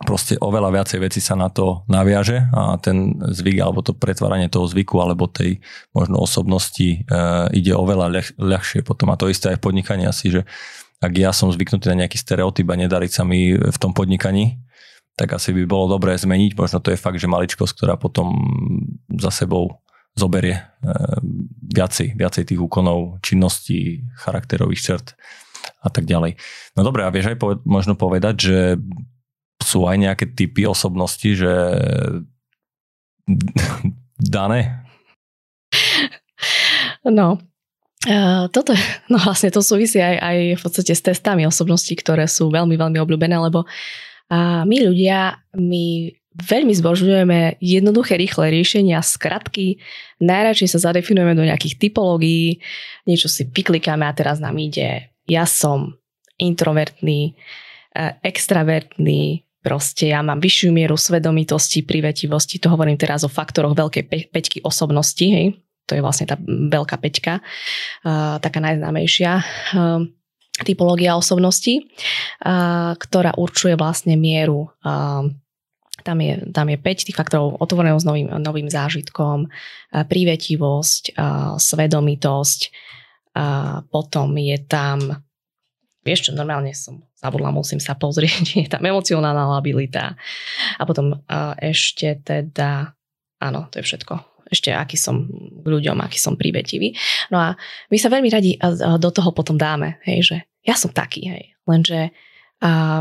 proste 0.00 0.40
oveľa 0.40 0.72
viacej 0.72 0.98
veci 1.00 1.20
sa 1.20 1.36
na 1.36 1.52
to 1.52 1.84
naviaže 1.84 2.48
a 2.56 2.80
ten 2.80 3.20
zvyk 3.20 3.60
alebo 3.60 3.84
to 3.84 3.92
pretváranie 3.92 4.48
toho 4.48 4.64
zvyku 4.64 4.96
alebo 4.96 5.28
tej 5.28 5.60
možno 5.92 6.24
osobnosti 6.24 7.04
e, 7.04 7.04
ide 7.52 7.76
oveľa 7.76 8.06
ľah, 8.08 8.28
ľahšie 8.40 8.80
potom 8.80 9.12
a 9.12 9.20
to 9.20 9.28
isté 9.28 9.52
aj 9.52 9.60
v 9.60 9.64
podnikaní 9.68 10.08
asi, 10.08 10.32
že 10.32 10.42
ak 11.00 11.12
ja 11.16 11.32
som 11.32 11.52
zvyknutý 11.52 11.92
na 11.92 12.04
nejaký 12.04 12.16
stereotyp 12.16 12.68
a 12.72 12.80
nedariť 12.80 13.12
sa 13.12 13.24
mi 13.24 13.56
v 13.56 13.78
tom 13.80 13.96
podnikaní, 13.96 14.60
tak 15.16 15.36
asi 15.36 15.52
by 15.52 15.64
bolo 15.64 15.96
dobré 15.96 16.16
zmeniť. 16.16 16.56
Možno 16.56 16.80
to 16.80 16.92
je 16.92 17.00
fakt, 17.00 17.16
že 17.16 17.28
maličkosť, 17.28 17.72
ktorá 17.72 17.96
potom 17.96 18.36
za 19.08 19.32
sebou 19.32 19.80
zoberie 20.16 20.60
e, 20.60 20.62
viacej, 21.72 22.16
viacej 22.16 22.52
tých 22.52 22.60
úkonov, 22.60 23.20
činností, 23.24 24.04
charakterových 24.16 24.80
čert 24.80 25.06
a 25.80 25.88
tak 25.88 26.04
ďalej. 26.04 26.36
No 26.76 26.84
dobré, 26.84 27.04
a 27.04 27.12
vieš 27.12 27.32
aj 27.32 27.38
poved- 27.40 27.64
možno 27.64 27.96
povedať, 27.96 28.34
že 28.36 28.58
sú 29.60 29.86
aj 29.86 29.96
nejaké 29.96 30.24
typy 30.32 30.66
osobnosti, 30.66 31.30
že 31.36 31.52
dané? 34.34 34.84
No, 37.04 37.40
Uh, 38.00 38.48
toto, 38.48 38.72
no 39.12 39.20
vlastne 39.20 39.52
to 39.52 39.60
súvisí 39.60 40.00
aj, 40.00 40.16
aj 40.24 40.38
v 40.56 40.60
podstate 40.64 40.96
s 40.96 41.04
testami 41.04 41.44
osobností, 41.44 41.92
ktoré 42.00 42.24
sú 42.24 42.48
veľmi, 42.48 42.72
veľmi 42.72 42.96
obľúbené, 42.96 43.36
lebo 43.36 43.68
my 44.64 44.76
ľudia, 44.88 45.36
my 45.58 46.08
veľmi 46.30 46.72
zbožňujeme 46.80 47.58
jednoduché, 47.58 48.16
rýchle 48.16 48.54
riešenia, 48.54 49.02
skratky, 49.02 49.82
najradšej 50.22 50.68
sa 50.72 50.88
zadefinujeme 50.88 51.34
do 51.34 51.44
nejakých 51.44 51.76
typológií, 51.76 52.62
niečo 53.04 53.26
si 53.26 53.44
vyklikáme 53.44 54.06
a 54.06 54.16
teraz 54.16 54.38
nám 54.38 54.56
ide, 54.56 55.10
ja 55.26 55.44
som 55.44 55.98
introvertný, 56.38 57.36
uh, 57.98 58.16
extravertný, 58.24 59.44
Proste 59.60 60.08
ja 60.08 60.24
mám 60.24 60.40
vyššiu 60.40 60.72
mieru 60.72 60.96
svedomitosti, 60.96 61.84
privetivosti, 61.84 62.56
to 62.56 62.72
hovorím 62.72 62.96
teraz 62.96 63.22
o 63.22 63.30
faktoroch 63.30 63.76
veľkej 63.76 64.04
pe- 64.08 64.28
peťky 64.32 64.58
osobnosti, 64.64 65.24
hej. 65.24 65.60
To 65.88 65.98
je 65.98 66.04
vlastne 66.04 66.30
tá 66.30 66.38
veľká 66.46 66.96
peťka, 67.02 67.42
uh, 67.42 68.38
taká 68.38 68.58
najznámejšia 68.62 69.32
uh, 69.36 70.00
typológia 70.62 71.18
osobnosti, 71.18 71.82
uh, 71.82 72.94
ktorá 72.94 73.34
určuje 73.34 73.74
vlastne 73.74 74.14
mieru 74.14 74.70
uh, 74.86 75.26
tam 76.02 76.18
je, 76.20 76.40
tam 76.52 76.68
je 76.72 76.78
5 76.80 77.06
tých 77.12 77.16
faktorov 77.16 77.60
otvorenosť 77.60 78.04
novým, 78.08 78.28
novým 78.40 78.68
zážitkom, 78.72 79.52
prívetivosť, 79.92 81.12
svedomitosť, 81.60 82.60
potom 83.92 84.28
je 84.40 84.56
tam 84.64 85.20
vieš 86.04 86.28
čo, 86.28 86.30
normálne 86.32 86.72
som 86.72 87.04
zabudla, 87.20 87.52
musím 87.52 87.78
sa 87.80 87.96
pozrieť, 87.96 88.44
je 88.64 88.68
tam 88.68 88.84
emocionálna 88.84 89.60
labilita. 89.60 90.16
A 90.80 90.82
potom 90.88 91.20
ešte 91.60 92.20
teda, 92.24 92.96
áno, 93.40 93.68
to 93.68 93.80
je 93.80 93.86
všetko. 93.86 94.14
Ešte 94.50 94.74
aký 94.74 94.98
som 94.98 95.30
k 95.30 95.66
ľuďom, 95.66 96.02
aký 96.02 96.18
som 96.18 96.34
príbetivý. 96.34 96.90
No 97.30 97.38
a 97.38 97.48
my 97.86 97.96
sa 98.00 98.10
veľmi 98.10 98.28
radi 98.32 98.58
do 98.98 99.10
toho 99.14 99.30
potom 99.30 99.54
dáme, 99.54 100.02
hej, 100.02 100.18
že 100.26 100.36
ja 100.66 100.74
som 100.74 100.90
taký, 100.90 101.30
hej. 101.30 101.54
Lenže 101.70 102.10
uh, 102.64 103.00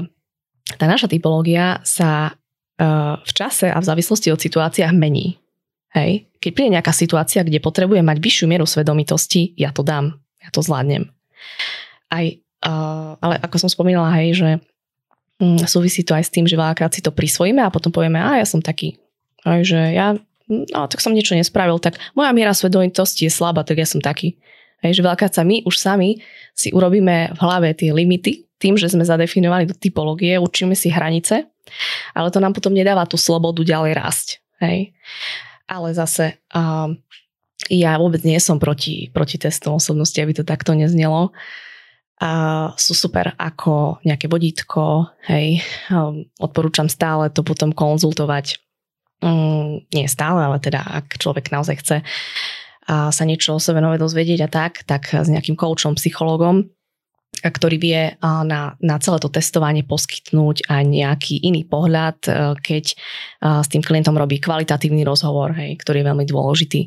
tá 0.77 0.85
naša 0.85 1.09
typológia 1.09 1.81
sa 1.81 2.37
uh, 2.37 3.17
v 3.17 3.31
čase 3.33 3.73
a 3.73 3.81
v 3.81 3.87
závislosti 3.87 4.29
od 4.29 4.37
situáciách 4.37 4.93
mení. 4.93 5.41
Hej. 5.89 6.29
Keď 6.37 6.51
príde 6.53 6.75
nejaká 6.77 6.93
situácia, 6.93 7.41
kde 7.41 7.57
potrebujem 7.57 8.05
mať 8.05 8.21
vyššiu 8.21 8.45
mieru 8.45 8.69
svedomitosti, 8.69 9.57
ja 9.57 9.73
to 9.73 9.81
dám, 9.81 10.21
ja 10.37 10.49
to 10.53 10.61
zvládnem. 10.61 11.09
Aj 12.13 12.25
ale 12.63 13.35
ako 13.39 13.55
som 13.67 13.69
spomínala, 13.71 14.11
hej, 14.19 14.35
že 14.35 14.49
um, 15.39 15.59
súvisí 15.63 16.03
to 16.03 16.11
aj 16.11 16.27
s 16.27 16.33
tým, 16.33 16.45
že 16.45 16.59
veľakrát 16.59 16.91
si 16.91 16.99
to 16.99 17.15
prisvojíme 17.15 17.63
a 17.63 17.71
potom 17.71 17.91
povieme, 17.91 18.19
a 18.19 18.39
ja 18.39 18.47
som 18.47 18.59
taký. 18.59 18.99
Aj, 19.47 19.63
že 19.63 19.79
ja, 19.95 20.19
no 20.51 20.79
tak 20.91 20.99
som 20.99 21.15
niečo 21.15 21.35
nespravil, 21.39 21.79
tak 21.79 21.95
moja 22.13 22.35
miera 22.35 22.51
svedomitosti 22.51 23.27
je 23.27 23.31
slabá, 23.31 23.63
tak 23.63 23.79
ja 23.79 23.87
som 23.87 24.03
taký. 24.03 24.35
Hej, 24.83 24.99
že 24.99 25.03
veľakrát 25.03 25.35
sa 25.35 25.43
my 25.43 25.63
už 25.67 25.75
sami 25.75 26.23
si 26.55 26.71
urobíme 26.71 27.35
v 27.35 27.39
hlave 27.39 27.75
tie 27.75 27.91
limity, 27.91 28.47
tým, 28.59 28.75
že 28.75 28.91
sme 28.91 29.07
zadefinovali 29.07 29.67
do 29.67 29.75
typológie, 29.75 30.35
učíme 30.35 30.75
si 30.75 30.91
hranice, 30.91 31.47
ale 32.11 32.27
to 32.31 32.43
nám 32.43 32.51
potom 32.51 32.75
nedáva 32.75 33.07
tú 33.07 33.15
slobodu 33.15 33.63
ďalej 33.63 33.91
rásť. 33.95 34.27
Hej. 34.59 34.91
Ale 35.67 35.95
zase 35.95 36.43
um, 36.51 36.99
ja 37.71 37.95
vôbec 37.95 38.19
nie 38.27 38.39
som 38.43 38.59
proti, 38.59 39.07
proti 39.11 39.39
testom 39.39 39.79
osobnosti, 39.79 40.17
aby 40.19 40.35
to 40.35 40.43
takto 40.43 40.75
neznelo 40.75 41.31
a 42.19 42.31
sú 42.75 42.91
super 42.91 43.31
ako 43.39 44.03
nejaké 44.03 44.27
vodítko, 44.27 45.07
hej, 45.31 45.63
um, 45.87 46.27
odporúčam 46.35 46.91
stále 46.91 47.31
to 47.31 47.47
potom 47.47 47.71
konzultovať, 47.71 48.59
um, 49.23 49.79
nie 49.95 50.05
stále, 50.11 50.43
ale 50.43 50.59
teda 50.59 50.83
ak 50.83 51.15
človek 51.15 51.47
naozaj 51.47 51.75
chce 51.79 51.97
a 52.89 53.13
sa 53.13 53.23
niečo 53.23 53.53
o 53.53 53.61
sebe 53.61 53.85
nové 53.85 54.01
dozvedieť 54.01 54.39
a 54.45 54.49
tak, 54.49 54.81
tak 54.89 55.13
s 55.13 55.29
nejakým 55.29 55.53
koučom, 55.53 55.93
psychologom, 55.93 56.65
ktorý 57.45 57.77
vie 57.77 58.01
na, 58.19 58.73
na 58.81 58.95
celé 58.97 59.21
to 59.21 59.29
testovanie 59.29 59.85
poskytnúť 59.85 60.65
aj 60.65 60.83
nejaký 60.89 61.45
iný 61.45 61.63
pohľad, 61.69 62.17
e, 62.25 62.31
keď 62.57 62.85
s 63.39 63.67
tým 63.69 63.85
klientom 63.85 64.17
robí 64.17 64.41
kvalitatívny 64.41 65.05
rozhovor, 65.05 65.53
hej, 65.55 65.77
ktorý 65.77 66.01
je 66.01 66.09
veľmi 66.09 66.25
dôležitý. 66.25 66.81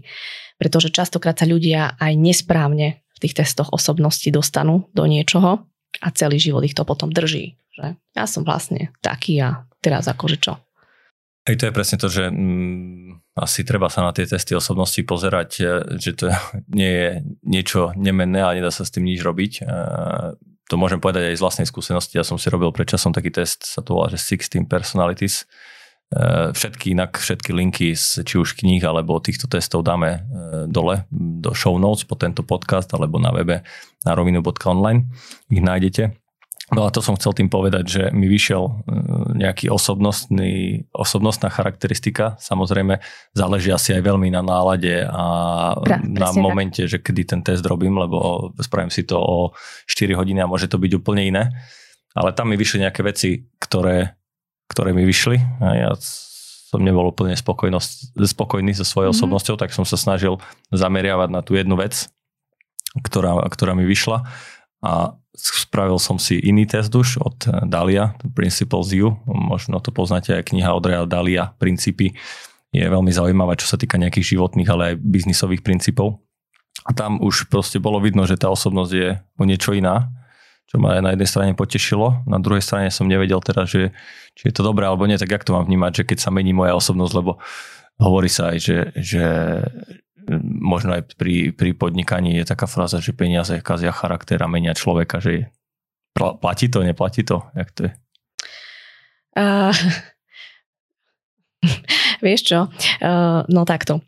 Pretože 0.59 0.91
častokrát 0.91 1.39
sa 1.39 1.47
ľudia 1.47 1.95
aj 1.97 2.13
nesprávne 2.19 3.02
tých 3.23 3.39
testoch 3.39 3.71
osobnosti 3.71 4.27
dostanú 4.29 4.91
do 4.93 5.07
niečoho 5.07 5.63
a 6.01 6.09
celý 6.11 6.43
život 6.43 6.67
ich 6.67 6.75
to 6.75 6.83
potom 6.83 7.15
drží. 7.15 7.55
Že 7.73 7.97
ja 8.19 8.25
som 8.27 8.43
vlastne 8.43 8.91
taký 9.01 9.39
a 9.41 9.65
teraz 9.81 10.11
akože 10.11 10.39
čo. 10.43 10.59
Hej, 11.43 11.59
to 11.59 11.67
je 11.67 11.75
presne 11.75 11.99
to, 11.99 12.07
že 12.07 12.31
mm, 12.31 13.35
asi 13.35 13.67
treba 13.67 13.91
sa 13.91 14.07
na 14.07 14.15
tie 14.15 14.31
testy 14.31 14.55
osobnosti 14.55 15.03
pozerať, 15.03 15.51
e, 15.59 15.65
že 15.99 16.11
to 16.15 16.31
nie 16.79 16.91
je 16.91 17.09
niečo 17.43 17.81
nemenné 17.99 18.47
a 18.47 18.55
nedá 18.55 18.71
sa 18.71 18.87
s 18.87 18.95
tým 18.95 19.03
nič 19.03 19.19
robiť. 19.27 19.53
E, 19.59 19.63
to 20.71 20.75
môžem 20.79 21.03
povedať 21.03 21.35
aj 21.35 21.37
z 21.37 21.43
vlastnej 21.43 21.69
skúsenosti. 21.69 22.17
Ja 22.17 22.25
som 22.25 22.39
si 22.39 22.47
robil 22.47 22.71
predčasom 22.71 23.11
taký 23.11 23.35
test, 23.35 23.67
sa 23.67 23.83
to 23.83 23.99
volá, 23.99 24.09
že 24.09 24.23
16 24.23 24.71
Personalities. 24.71 25.45
Eh, 26.13 26.53
všetky 26.53 26.93
inak, 26.93 27.17
všetky 27.17 27.57
linky 27.57 27.97
z 27.97 28.21
či 28.29 28.37
už 28.37 28.61
kníh 28.61 28.85
alebo 28.85 29.17
týchto 29.17 29.49
testov 29.49 29.89
dáme 29.89 30.11
eh, 30.13 30.21
dole 30.69 31.09
do 31.09 31.57
show 31.57 31.81
notes 31.81 32.05
po 32.05 32.21
tento 32.21 32.45
podcast 32.45 32.93
alebo 32.93 33.17
na 33.17 33.33
webe 33.33 33.65
na 34.05 34.13
rovinu.online 34.13 35.09
ich 35.49 35.65
nájdete. 35.65 36.13
No 36.73 36.85
a 36.85 36.93
to 36.93 37.01
som 37.05 37.17
chcel 37.17 37.37
tým 37.37 37.53
povedať, 37.53 37.85
že 37.85 38.03
mi 38.17 38.33
vyšiel 38.33 38.65
e, 38.65 38.73
nejaký 39.45 39.69
osobnostný, 39.69 40.89
osobnostná 40.89 41.53
charakteristika. 41.53 42.41
Samozrejme, 42.41 42.97
záleží 43.37 43.69
asi 43.69 43.93
aj 43.93 44.01
veľmi 44.01 44.33
na 44.33 44.41
nálade 44.41 45.05
a 45.05 45.25
pra, 45.77 46.01
na 46.01 46.33
momente, 46.33 46.89
tak. 46.89 46.91
že 46.97 46.99
kedy 47.05 47.23
ten 47.29 47.41
test 47.45 47.61
robím, 47.69 48.01
lebo 48.01 48.49
spravím 48.57 48.89
si 48.89 49.05
to 49.05 49.21
o 49.21 49.53
4 49.85 50.17
hodiny 50.17 50.41
a 50.41 50.49
môže 50.49 50.65
to 50.65 50.81
byť 50.81 50.93
úplne 50.97 51.29
iné. 51.29 51.45
Ale 52.17 52.33
tam 52.33 52.49
mi 52.49 52.57
vyšli 52.57 52.89
nejaké 52.89 53.05
veci, 53.05 53.53
ktoré, 53.61 54.22
ktoré 54.73 54.97
mi 54.97 55.05
vyšli. 55.05 55.37
A 55.61 55.69
ja 55.77 55.91
som 56.73 56.81
nebol 56.81 57.13
úplne 57.13 57.37
spokojný 57.37 58.73
so 58.73 58.85
svojou 58.89 59.13
mm-hmm. 59.13 59.21
osobnosťou, 59.21 59.61
tak 59.61 59.77
som 59.77 59.85
sa 59.85 60.01
snažil 60.01 60.41
zameriavať 60.73 61.29
na 61.29 61.45
tú 61.45 61.53
jednu 61.53 61.77
vec, 61.77 62.09
ktorá, 63.05 63.45
ktorá 63.53 63.77
mi 63.77 63.85
vyšla. 63.85 64.25
A 64.81 65.15
spravil 65.37 66.01
som 66.01 66.17
si 66.17 66.41
iný 66.41 66.65
test 66.65 66.93
už 66.93 67.21
od 67.21 67.37
Dalia, 67.69 68.17
Principles 68.33 68.93
U, 68.97 69.17
možno 69.29 69.81
to 69.85 69.93
poznáte 69.93 70.33
aj 70.33 70.49
kniha 70.49 70.73
od 70.73 70.85
Real 70.85 71.07
Dalia, 71.09 71.53
Princípy, 71.61 72.17
je 72.73 72.89
veľmi 72.89 73.13
zaujímavá, 73.13 73.53
čo 73.61 73.69
sa 73.69 73.77
týka 73.77 74.01
nejakých 74.01 74.37
životných, 74.37 74.69
ale 74.73 74.83
aj 74.93 75.05
biznisových 75.05 75.61
princípov. 75.61 76.25
A 76.89 76.97
tam 76.97 77.21
už 77.21 77.53
proste 77.53 77.77
bolo 77.77 78.01
vidno, 78.01 78.25
že 78.25 78.41
tá 78.41 78.49
osobnosť 78.49 78.93
je 78.97 79.09
o 79.37 79.45
niečo 79.45 79.77
iná, 79.77 80.09
čo 80.73 80.81
ma 80.81 80.97
na 81.05 81.13
jednej 81.13 81.29
strane 81.29 81.53
potešilo, 81.53 82.25
na 82.25 82.41
druhej 82.41 82.65
strane 82.65 82.89
som 82.89 83.05
nevedel 83.05 83.45
teraz, 83.45 83.69
že 83.69 83.93
či 84.33 84.49
je 84.49 84.57
to 84.57 84.65
dobré 84.65 84.89
alebo 84.89 85.05
nie, 85.05 85.21
tak 85.21 85.29
jak 85.29 85.45
to 85.45 85.53
mám 85.53 85.69
vnímať, 85.69 86.01
že 86.01 86.05
keď 86.09 86.19
sa 86.25 86.33
mení 86.33 86.57
moja 86.57 86.73
osobnosť, 86.73 87.13
lebo 87.13 87.37
hovorí 88.01 88.33
sa 88.33 88.57
aj, 88.57 88.57
že, 88.57 88.79
že 88.97 89.25
možno 90.41 90.97
aj 90.97 91.13
pri, 91.21 91.53
pri 91.53 91.77
podnikaní 91.77 92.41
je 92.41 92.49
taká 92.49 92.65
fráza, 92.65 93.05
že 93.05 93.13
peniaze 93.13 93.53
kazia 93.61 93.93
charakter 93.93 94.41
a 94.41 94.49
menia 94.49 94.73
človeka, 94.73 95.21
že 95.21 95.53
platí 96.17 96.73
to, 96.73 96.81
neplatí 96.81 97.21
to? 97.21 97.45
Jak 97.53 97.69
to 97.77 97.81
je? 97.85 97.93
Uh, 99.37 99.77
vieš 102.25 102.49
čo? 102.49 102.73
Uh, 103.05 103.45
no 103.53 103.69
takto. 103.69 104.01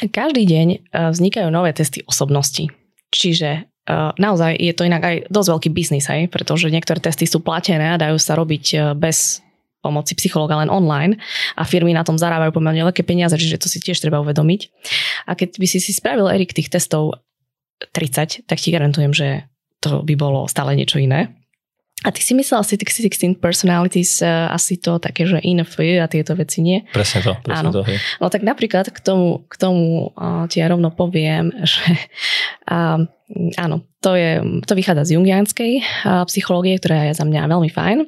Každý 0.00 0.48
deň 0.48 0.68
uh, 0.72 1.12
vznikajú 1.12 1.52
nové 1.52 1.76
testy 1.76 2.00
osobnosti. 2.08 2.72
Čiže 3.12 3.68
naozaj 4.18 4.56
je 4.56 4.72
to 4.76 4.86
inak 4.86 5.02
aj 5.02 5.16
dosť 5.28 5.48
veľký 5.56 5.70
biznis, 5.74 6.06
aj, 6.06 6.30
pretože 6.30 6.70
niektoré 6.70 7.02
testy 7.02 7.26
sú 7.26 7.42
platené 7.42 7.94
a 7.94 8.00
dajú 8.00 8.16
sa 8.16 8.38
robiť 8.38 8.94
bez 8.98 9.42
pomoci 9.80 10.12
psychologa 10.12 10.60
len 10.60 10.68
online 10.68 11.16
a 11.56 11.64
firmy 11.64 11.96
na 11.96 12.04
tom 12.04 12.20
zarábajú 12.20 12.52
pomerne 12.52 12.84
veľké 12.84 13.00
peniaze, 13.02 13.32
čiže 13.34 13.64
to 13.64 13.68
si 13.68 13.80
tiež 13.80 13.96
treba 13.96 14.20
uvedomiť. 14.20 14.60
A 15.24 15.32
keď 15.32 15.56
by 15.56 15.66
si 15.66 15.80
si 15.80 15.96
spravil, 15.96 16.28
Erik, 16.28 16.52
tých 16.52 16.68
testov 16.68 17.16
30, 17.96 18.44
tak 18.44 18.58
ti 18.60 18.68
garantujem, 18.68 19.12
že 19.16 19.48
to 19.80 20.04
by 20.04 20.14
bolo 20.14 20.44
stále 20.44 20.76
niečo 20.76 21.00
iné. 21.00 21.32
A 22.00 22.08
ty 22.16 22.24
si 22.24 22.32
myslel 22.32 22.64
asi 22.64 22.80
tých 22.80 23.12
16 23.12 23.36
personalities, 23.44 24.24
uh, 24.24 24.48
asi 24.48 24.80
to 24.80 24.96
také, 24.96 25.28
že 25.28 25.36
INF 25.44 25.76
a 25.76 26.08
tieto 26.08 26.32
veci 26.32 26.64
nie? 26.64 26.80
Presne 26.96 27.20
to, 27.20 27.32
presne 27.44 27.68
áno. 27.68 27.76
to. 27.76 27.84
Hej. 27.84 28.00
No 28.24 28.32
tak 28.32 28.40
napríklad 28.40 28.88
k 28.88 29.00
tomu, 29.04 29.44
k 29.44 29.54
tomu 29.60 30.08
uh, 30.16 30.48
ti 30.48 30.64
ja 30.64 30.72
rovno 30.72 30.88
poviem, 30.96 31.52
že 31.68 31.92
uh, 32.72 33.04
áno, 33.56 33.86
to, 34.02 34.18
je, 34.18 34.42
to 34.66 34.72
vychádza 34.74 35.06
z 35.06 35.10
jungianskej 35.16 35.72
psychológie, 36.26 36.78
ktorá 36.78 37.10
je 37.10 37.18
za 37.18 37.24
mňa 37.24 37.50
veľmi 37.50 37.70
fajn. 37.70 37.98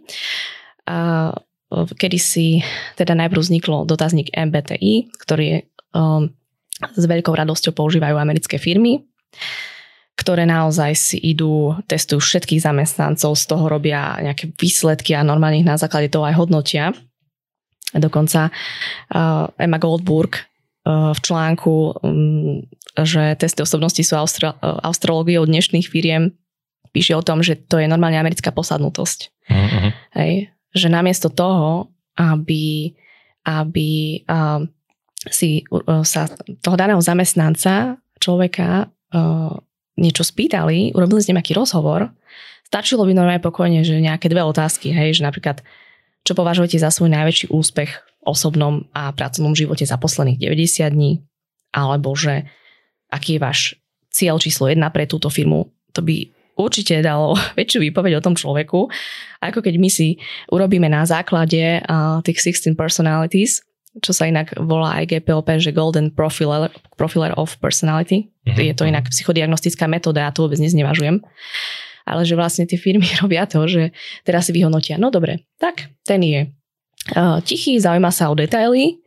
Uh, 0.83 1.31
kedy 1.73 2.19
si 2.19 2.47
teda 2.99 3.17
najprv 3.17 3.41
vzniklo 3.41 3.89
dotazník 3.89 4.35
MBTI, 4.35 5.09
ktorý 5.23 5.65
um, 5.97 6.29
s 6.83 7.05
veľkou 7.07 7.33
radosťou 7.33 7.73
používajú 7.73 8.19
americké 8.19 8.59
firmy, 8.59 9.07
ktoré 10.19 10.45
naozaj 10.45 10.93
si 10.99 11.17
idú, 11.23 11.73
testujú 11.89 12.21
všetkých 12.21 12.61
zamestnancov, 12.61 13.39
z 13.39 13.45
toho 13.49 13.65
robia 13.71 14.21
nejaké 14.21 14.53
výsledky 14.53 15.17
a 15.17 15.25
normálne 15.25 15.63
ich 15.63 15.69
na 15.69 15.81
základe 15.81 16.13
toho 16.13 16.29
aj 16.29 16.37
hodnotia. 16.37 16.93
Dokonca 17.93 18.49
uh, 18.49 19.49
Emma 19.57 19.79
Goldburg 19.79 20.52
v 20.87 21.19
článku, 21.23 22.03
um, 22.03 22.67
že 22.99 23.39
testy 23.39 23.63
osobnosti 23.63 24.03
sú 24.03 24.19
austro- 24.19 24.59
astrológiou 24.61 25.47
dnešných 25.47 25.87
firiem, 25.87 26.35
píše 26.91 27.15
o 27.15 27.23
tom, 27.23 27.41
že 27.41 27.55
to 27.55 27.79
je 27.79 27.87
normálne 27.87 28.19
americká 28.19 28.51
posadnutosť. 28.51 29.31
Uh-huh. 29.47 29.91
Hej 30.19 30.53
že 30.73 30.89
namiesto 30.89 31.29
toho, 31.29 31.93
aby, 32.17 32.93
aby 33.45 34.21
uh, 34.25 34.65
si 35.29 35.65
uh, 35.69 36.05
sa 36.05 36.29
toho 36.65 36.77
daného 36.77 37.01
zamestnanca, 37.01 38.01
človeka 38.17 38.89
uh, 38.89 39.53
niečo 40.01 40.25
spýtali, 40.25 40.97
urobili 40.97 41.21
s 41.21 41.29
ním 41.29 41.41
aký 41.41 41.53
rozhovor, 41.53 42.09
stačilo 42.65 43.05
by 43.05 43.13
normálne 43.13 43.45
pokojne, 43.45 43.85
že 43.85 44.01
nejaké 44.01 44.33
dve 44.33 44.41
otázky, 44.41 44.89
hej, 44.91 45.21
že 45.21 45.23
napríklad, 45.29 45.61
čo 46.25 46.33
považujete 46.33 46.81
za 46.81 46.89
svoj 46.89 47.13
najväčší 47.13 47.53
úspech 47.53 47.91
v 47.93 48.12
osobnom 48.23 48.87
a 48.95 49.11
pracovnom 49.11 49.53
živote 49.53 49.83
za 49.83 49.99
posledných 49.99 50.39
90 50.39 50.95
dní, 50.95 51.23
alebo 51.75 52.15
že 52.15 52.47
aký 53.11 53.37
je 53.37 53.41
váš 53.43 53.61
cieľ 54.09 54.39
číslo 54.39 54.71
jedna 54.71 54.89
pre 54.89 55.05
túto 55.11 55.29
firmu, 55.29 55.73
to 55.93 56.01
by 56.01 56.31
určite 56.57 57.03
dalo 57.03 57.35
väčšiu 57.59 57.83
výpoveď 57.91 58.23
o 58.23 58.25
tom 58.25 58.39
človeku, 58.39 58.89
ako 59.43 59.59
keď 59.59 59.75
my 59.77 59.91
si 59.91 60.21
urobíme 60.53 60.87
na 60.87 61.03
základe 61.03 61.83
uh, 61.83 62.23
tých 62.23 62.39
16 62.41 62.79
personalities, 62.79 63.65
čo 64.01 64.17
sa 64.17 64.25
inak 64.25 64.57
volá 64.57 65.05
aj 65.05 65.13
GPLP, 65.13 65.61
že 65.61 65.77
Golden 65.77 66.09
Profiler, 66.09 66.73
profiler 66.97 67.37
of 67.37 67.61
Personality. 67.61 68.33
Mm-hmm. 68.49 68.65
Je 68.73 68.73
to 68.73 68.89
inak 68.89 69.13
psychodiagnostická 69.13 69.85
metóda, 69.85 70.25
ja 70.25 70.33
to 70.33 70.49
vôbec 70.49 70.57
neznevažujem. 70.57 71.21
Ale 72.09 72.25
že 72.25 72.33
vlastne 72.33 72.65
tie 72.65 72.81
firmy 72.81 73.05
robia 73.21 73.45
to, 73.45 73.69
že 73.69 73.93
teraz 74.25 74.49
si 74.49 74.57
vyhodnotia, 74.57 74.97
no 74.97 75.13
dobre, 75.13 75.45
tak 75.61 75.93
ten 76.09 76.25
je 76.25 76.41
tichý, 77.43 77.83
zaujíma 77.83 78.11
sa 78.15 78.31
o 78.31 78.35
detaily, 78.39 79.03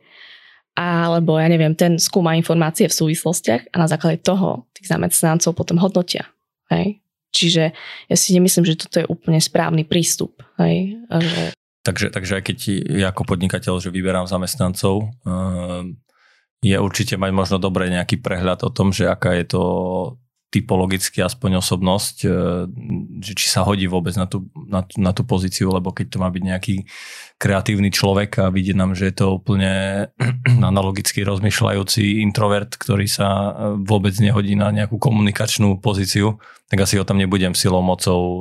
alebo 0.76 1.40
ja 1.40 1.48
neviem, 1.48 1.72
ten 1.72 1.96
skúma 1.96 2.36
informácie 2.36 2.84
v 2.84 2.92
súvislostiach 2.92 3.72
a 3.72 3.76
na 3.80 3.88
základe 3.88 4.20
toho 4.20 4.68
tých 4.76 4.92
zamestnancov 4.92 5.56
potom 5.56 5.80
hodnotia. 5.80 6.28
Hej? 6.68 7.00
Čiže 7.32 7.72
ja 8.12 8.16
si 8.16 8.36
nemyslím, 8.36 8.64
že 8.68 8.80
toto 8.84 9.00
je 9.00 9.08
úplne 9.08 9.40
správny 9.40 9.88
prístup. 9.88 10.44
Hej? 10.60 11.00
Že... 11.08 11.40
Takže, 11.80 12.06
takže 12.12 12.32
aj 12.36 12.42
keď 12.44 12.58
ja 12.92 13.08
ako 13.08 13.24
podnikateľ, 13.24 13.80
že 13.80 13.88
vyberám 13.88 14.28
zamestnancov, 14.28 15.08
ehm, 15.24 15.96
je 16.60 16.76
určite 16.76 17.16
mať 17.16 17.32
možno 17.32 17.56
dobre 17.56 17.88
nejaký 17.88 18.20
prehľad 18.20 18.64
o 18.64 18.70
tom, 18.72 18.92
že 18.92 19.08
aká 19.08 19.32
je 19.32 19.48
to 19.48 19.62
typologicky 20.46 21.18
aspoň 21.20 21.58
osobnosť, 21.58 22.16
e, 22.22 22.28
že 23.18 23.32
či 23.34 23.46
sa 23.50 23.66
hodí 23.66 23.90
vôbec 23.90 24.14
na 24.14 24.30
tú, 24.30 24.46
na, 24.54 24.86
na 24.94 25.10
tú 25.10 25.26
pozíciu, 25.26 25.74
lebo 25.74 25.90
keď 25.90 26.06
to 26.16 26.18
má 26.22 26.30
byť 26.30 26.42
nejaký 26.42 26.76
kreatívny 27.36 27.90
človek 27.90 28.46
a 28.46 28.54
vidie 28.54 28.72
nám, 28.72 28.94
že 28.94 29.10
je 29.10 29.14
to 29.18 29.42
úplne 29.42 30.06
analogicky 30.70 31.26
rozmýšľajúci 31.26 32.22
introvert, 32.22 32.78
ktorý 32.78 33.10
sa 33.10 33.28
e, 33.28 33.50
vôbec 33.82 34.14
nehodí 34.22 34.54
na 34.54 34.70
nejakú 34.70 35.02
komunikačnú 35.02 35.82
pozíciu, 35.82 36.38
tak 36.70 36.82
asi 36.82 36.98
ho 36.98 37.04
tam 37.04 37.18
nebudem 37.18 37.52
silou 37.58 37.82
mocou 37.82 38.20
e, 38.22 38.40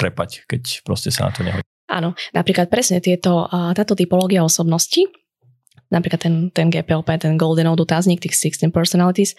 trepať, 0.00 0.48
keď 0.48 0.62
proste 0.88 1.12
sa 1.12 1.28
na 1.28 1.32
to 1.36 1.44
nehodí. 1.44 1.66
Áno, 1.92 2.16
napríklad 2.32 2.72
presne 2.72 3.04
tieto, 3.04 3.44
táto 3.52 3.92
typológia 3.92 4.40
osobnosti, 4.40 5.04
napríklad 5.92 6.20
ten, 6.24 6.34
ten 6.48 6.72
GPLP, 6.72 7.20
ten 7.20 7.36
Golden 7.36 7.76
dotazník, 7.76 8.24
tých 8.24 8.56
16 8.56 8.72
personalities, 8.72 9.36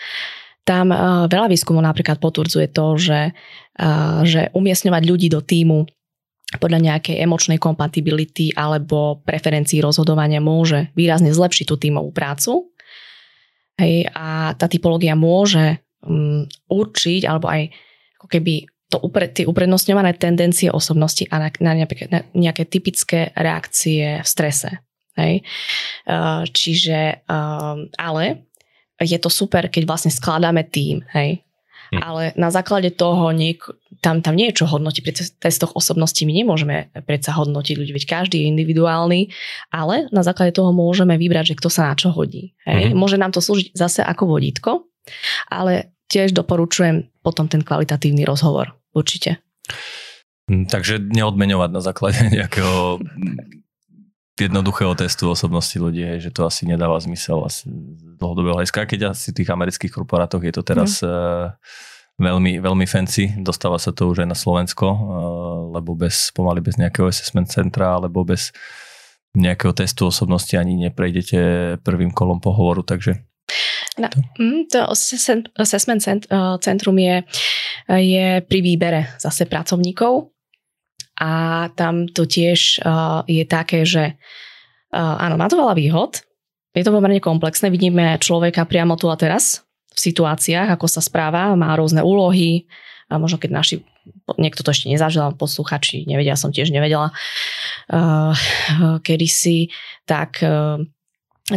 tam 0.64 0.96
uh, 0.96 1.28
veľa 1.28 1.52
výskumov 1.52 1.84
napríklad 1.84 2.20
potvrdzuje 2.24 2.72
to, 2.72 2.86
že, 2.96 3.22
uh, 3.80 4.24
že 4.24 4.52
umiestňovať 4.56 5.04
ľudí 5.04 5.28
do 5.28 5.44
týmu 5.44 5.88
podľa 6.58 6.80
nejakej 6.80 7.18
emočnej 7.20 7.58
kompatibility 7.58 8.54
alebo 8.54 9.22
preferencií 9.26 9.82
rozhodovania 9.82 10.38
môže 10.38 10.94
výrazne 10.94 11.34
zlepšiť 11.34 11.66
tú 11.66 11.76
tímovú 11.82 12.14
prácu. 12.14 12.70
Hej, 13.74 14.06
a 14.14 14.54
tá 14.54 14.70
typológia 14.70 15.18
môže 15.18 15.82
um, 16.06 16.46
určiť 16.70 17.26
alebo 17.26 17.50
aj 17.50 17.74
ako 18.22 18.28
keby 18.30 18.54
to 18.94 19.02
upre, 19.02 19.26
tie 19.34 19.50
uprednostňované 19.50 20.14
tendencie 20.22 20.70
osobnosti 20.70 21.26
a 21.34 21.42
na, 21.42 21.50
na, 21.58 21.72
nejaké, 21.74 22.06
na 22.14 22.22
nejaké 22.38 22.70
typické 22.70 23.34
reakcie 23.34 24.22
v 24.22 24.28
strese. 24.30 24.86
Hej. 25.18 25.42
Uh, 26.06 26.46
čiže, 26.54 27.26
uh, 27.26 27.82
ale 27.98 28.46
je 29.02 29.18
to 29.18 29.30
super, 29.30 29.70
keď 29.70 29.90
vlastne 29.90 30.12
skladáme 30.14 30.66
tým, 30.68 31.02
hej. 31.14 31.42
Hm. 31.94 32.00
Ale 32.02 32.24
na 32.34 32.50
základe 32.50 32.90
toho 32.90 33.30
niek- 33.30 33.70
tam, 34.02 34.26
tam 34.26 34.34
nie 34.34 34.50
je 34.50 34.64
čo 34.64 34.66
hodnotiť. 34.66 35.02
Pri 35.06 35.14
testoch 35.14 35.78
osobnosti 35.78 36.20
my 36.26 36.34
nemôžeme 36.34 36.90
predsa 37.06 37.38
hodnotiť 37.38 37.76
ľudí, 37.78 37.92
veď 37.94 38.06
každý 38.10 38.42
je 38.42 38.50
individuálny, 38.50 39.30
ale 39.70 40.10
na 40.10 40.26
základe 40.26 40.58
toho 40.58 40.74
môžeme 40.74 41.16
vybrať, 41.16 41.54
že 41.54 41.58
kto 41.62 41.70
sa 41.70 41.94
na 41.94 41.96
čo 41.96 42.10
hodí. 42.10 42.58
Hej. 42.66 42.92
Mm-hmm. 42.92 42.98
Môže 42.98 43.18
nám 43.22 43.32
to 43.32 43.40
slúžiť 43.40 43.78
zase 43.78 44.02
ako 44.02 44.34
vodítko, 44.34 44.72
ale 45.54 45.94
tiež 46.10 46.34
doporučujem 46.34 47.10
potom 47.22 47.46
ten 47.46 47.62
kvalitatívny 47.62 48.26
rozhovor. 48.26 48.74
Určite. 48.94 49.42
Hm, 50.52 50.68
takže 50.68 51.00
neodmeňovať 51.00 51.70
na 51.72 51.82
základe 51.82 52.20
nejakého 52.38 53.00
jednoduchého 54.40 54.94
testu 54.98 55.30
osobnosti 55.30 55.78
ľudí, 55.78 56.02
hej, 56.02 56.30
že 56.30 56.32
to 56.34 56.50
asi 56.50 56.66
nedáva 56.66 56.98
zmysel 56.98 57.46
asi 57.46 57.70
z 57.70 58.02
dlhodobého 58.18 58.58
hľadiska. 58.58 58.90
Keď 58.90 59.14
asi 59.14 59.30
v 59.30 59.38
tých 59.44 59.50
amerických 59.54 59.94
korporátoch 59.94 60.42
je 60.42 60.54
to 60.54 60.66
teraz 60.66 61.06
mm. 61.06 61.54
veľmi, 62.18 62.58
veľmi 62.58 62.86
fancy. 62.90 63.30
Dostáva 63.38 63.78
sa 63.78 63.94
to 63.94 64.10
už 64.10 64.26
aj 64.26 64.30
na 64.34 64.38
Slovensko, 64.38 64.88
uh, 64.90 64.98
lebo 65.78 65.94
bez, 65.94 66.34
pomaly 66.34 66.66
bez 66.66 66.82
nejakého 66.82 67.06
assessment 67.06 67.46
centra, 67.46 67.94
alebo 68.02 68.26
bez 68.26 68.50
nejakého 69.38 69.74
testu 69.74 70.10
osobnosti 70.10 70.54
ani 70.58 70.78
neprejdete 70.90 71.78
prvým 71.82 72.14
kolom 72.14 72.42
pohovoru, 72.42 72.86
takže 72.86 73.22
No, 73.94 74.10
to 74.74 74.80
assessment 75.62 76.02
centrum 76.66 76.98
je, 76.98 77.22
je 77.86 78.42
pri 78.42 78.60
výbere 78.66 79.14
zase 79.22 79.46
pracovníkov 79.46 80.33
a 81.20 81.68
tam 81.78 82.10
to 82.10 82.26
tiež 82.26 82.82
je 83.30 83.44
také, 83.46 83.86
že 83.86 84.18
áno, 84.90 85.38
má 85.38 85.46
to 85.46 85.62
veľa 85.62 85.78
výhod, 85.78 86.26
je 86.74 86.82
to 86.82 86.90
pomerne 86.90 87.22
komplexné, 87.22 87.70
vidíme 87.70 88.18
človeka 88.18 88.66
priamo 88.66 88.98
tu 88.98 89.06
a 89.10 89.16
teraz 89.18 89.62
v 89.94 90.00
situáciách, 90.10 90.74
ako 90.74 90.90
sa 90.90 91.06
správa, 91.06 91.54
má 91.54 91.78
rôzne 91.78 92.02
úlohy, 92.02 92.66
a 93.14 93.22
možno 93.22 93.38
keď 93.38 93.52
naši, 93.54 93.76
niekto 94.42 94.66
to 94.66 94.74
ešte 94.74 94.90
nezažil, 94.90 95.38
posluchači 95.38 96.10
nevedia, 96.10 96.34
som 96.34 96.50
tiež 96.50 96.74
nevedela 96.74 97.14
uh, 97.94 98.34
kedysi, 99.06 99.70
tak 100.10 100.42
uh, 100.42 100.82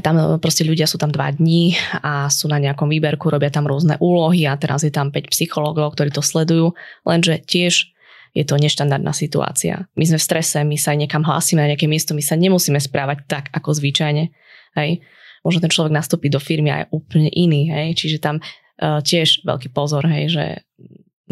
tam 0.04 0.14
proste 0.36 0.68
ľudia 0.68 0.84
sú 0.84 1.00
tam 1.00 1.08
dva 1.08 1.32
dní 1.32 1.78
a 2.04 2.28
sú 2.28 2.52
na 2.52 2.60
nejakom 2.60 2.90
výberku, 2.92 3.32
robia 3.32 3.48
tam 3.48 3.64
rôzne 3.64 3.96
úlohy 4.04 4.44
a 4.44 4.58
teraz 4.60 4.84
je 4.84 4.92
tam 4.92 5.08
5 5.08 5.32
psychológov, 5.32 5.96
ktorí 5.96 6.12
to 6.12 6.20
sledujú, 6.20 6.76
lenže 7.08 7.40
tiež 7.46 7.95
je 8.36 8.44
to 8.44 8.60
neštandardná 8.60 9.16
situácia. 9.16 9.88
My 9.96 10.04
sme 10.04 10.20
v 10.20 10.26
strese, 10.28 10.60
my 10.60 10.76
sa 10.76 10.92
niekam 10.92 11.24
hlásime 11.24 11.64
na 11.64 11.72
nejaké 11.72 11.88
miesto, 11.88 12.12
my 12.12 12.20
sa 12.20 12.36
nemusíme 12.36 12.76
správať 12.76 13.24
tak, 13.24 13.44
ako 13.56 13.72
zvyčajne. 13.72 14.28
Hej. 14.76 15.00
Možno 15.40 15.64
ten 15.64 15.72
človek 15.72 15.96
nastúpi 15.96 16.28
do 16.28 16.36
firmy 16.36 16.68
a 16.68 16.84
je 16.84 16.92
úplne 16.92 17.32
iný, 17.32 17.72
hej. 17.72 17.96
čiže 17.96 18.20
tam 18.20 18.44
uh, 18.44 19.00
tiež 19.00 19.40
veľký 19.48 19.72
pozor, 19.72 20.04
hej, 20.04 20.36
že 20.36 20.44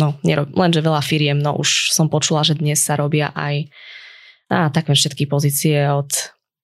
no, 0.00 0.16
nerob, 0.24 0.48
lenže 0.56 0.80
veľa 0.80 1.04
firiem, 1.04 1.36
no 1.36 1.60
už 1.60 1.92
som 1.92 2.08
počula, 2.08 2.40
že 2.40 2.56
dnes 2.56 2.80
sa 2.80 2.96
robia 2.96 3.36
aj 3.36 3.68
a 4.52 4.68
takmer 4.68 4.94
všetky 4.94 5.24
pozície 5.24 5.88
od 5.88 6.08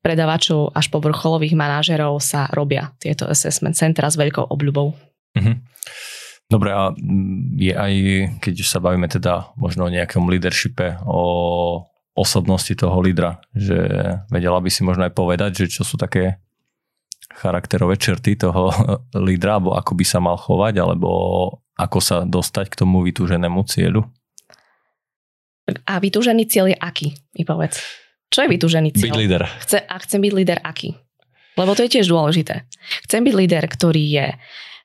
predavačov 0.05 0.73
až 0.77 0.89
po 0.93 1.01
vrcholových 1.01 1.57
manažerov 1.57 2.21
sa 2.21 2.49
robia 2.53 2.93
tieto 3.01 3.29
assessment 3.29 3.77
centra 3.77 4.09
s 4.09 4.17
veľkou 4.17 4.49
obľubou. 4.53 4.93
Mm-hmm. 5.37 5.57
Dobre, 6.51 6.75
a 6.75 6.91
je 7.55 7.71
aj, 7.71 7.95
keď 8.43 8.55
už 8.59 8.69
sa 8.69 8.83
bavíme 8.83 9.07
teda 9.07 9.55
možno 9.55 9.87
o 9.87 9.93
nejakom 9.93 10.27
leadershipe, 10.27 10.99
o 11.07 11.87
osobnosti 12.19 12.75
toho 12.75 12.99
lídra, 12.99 13.39
že 13.55 13.79
vedela 14.35 14.59
by 14.59 14.67
si 14.67 14.83
možno 14.83 15.07
aj 15.07 15.15
povedať, 15.15 15.65
že 15.65 15.79
čo 15.79 15.87
sú 15.87 15.95
také 15.95 16.43
charakterové 17.39 17.95
črty 17.95 18.35
toho 18.35 18.75
lídra, 19.31 19.63
alebo 19.63 19.79
ako 19.79 19.95
by 19.95 20.05
sa 20.05 20.19
mal 20.19 20.35
chovať, 20.35 20.75
alebo 20.83 21.11
ako 21.79 21.99
sa 22.03 22.17
dostať 22.27 22.67
k 22.75 22.79
tomu 22.83 23.07
vytúženému 23.07 23.63
cieľu? 23.71 24.03
A 25.87 26.03
vytúžený 26.03 26.51
cieľ 26.51 26.75
je 26.75 26.77
aký, 26.83 27.15
mi 27.39 27.47
povedz. 27.47 27.79
Čo 28.27 28.43
je 28.43 28.49
vytúžený 28.51 28.91
cieľ? 28.91 29.15
Byť 29.15 29.23
líder. 29.23 29.43
Chce, 29.63 29.79
a 29.87 29.95
chcem 30.03 30.19
byť 30.19 30.33
líder 30.35 30.59
aký? 30.67 30.99
Lebo 31.55 31.79
to 31.79 31.87
je 31.87 31.95
tiež 31.99 32.11
dôležité. 32.11 32.67
Chcem 33.07 33.23
byť 33.23 33.35
líder, 33.39 33.65
ktorý 33.71 34.03
je 34.03 34.27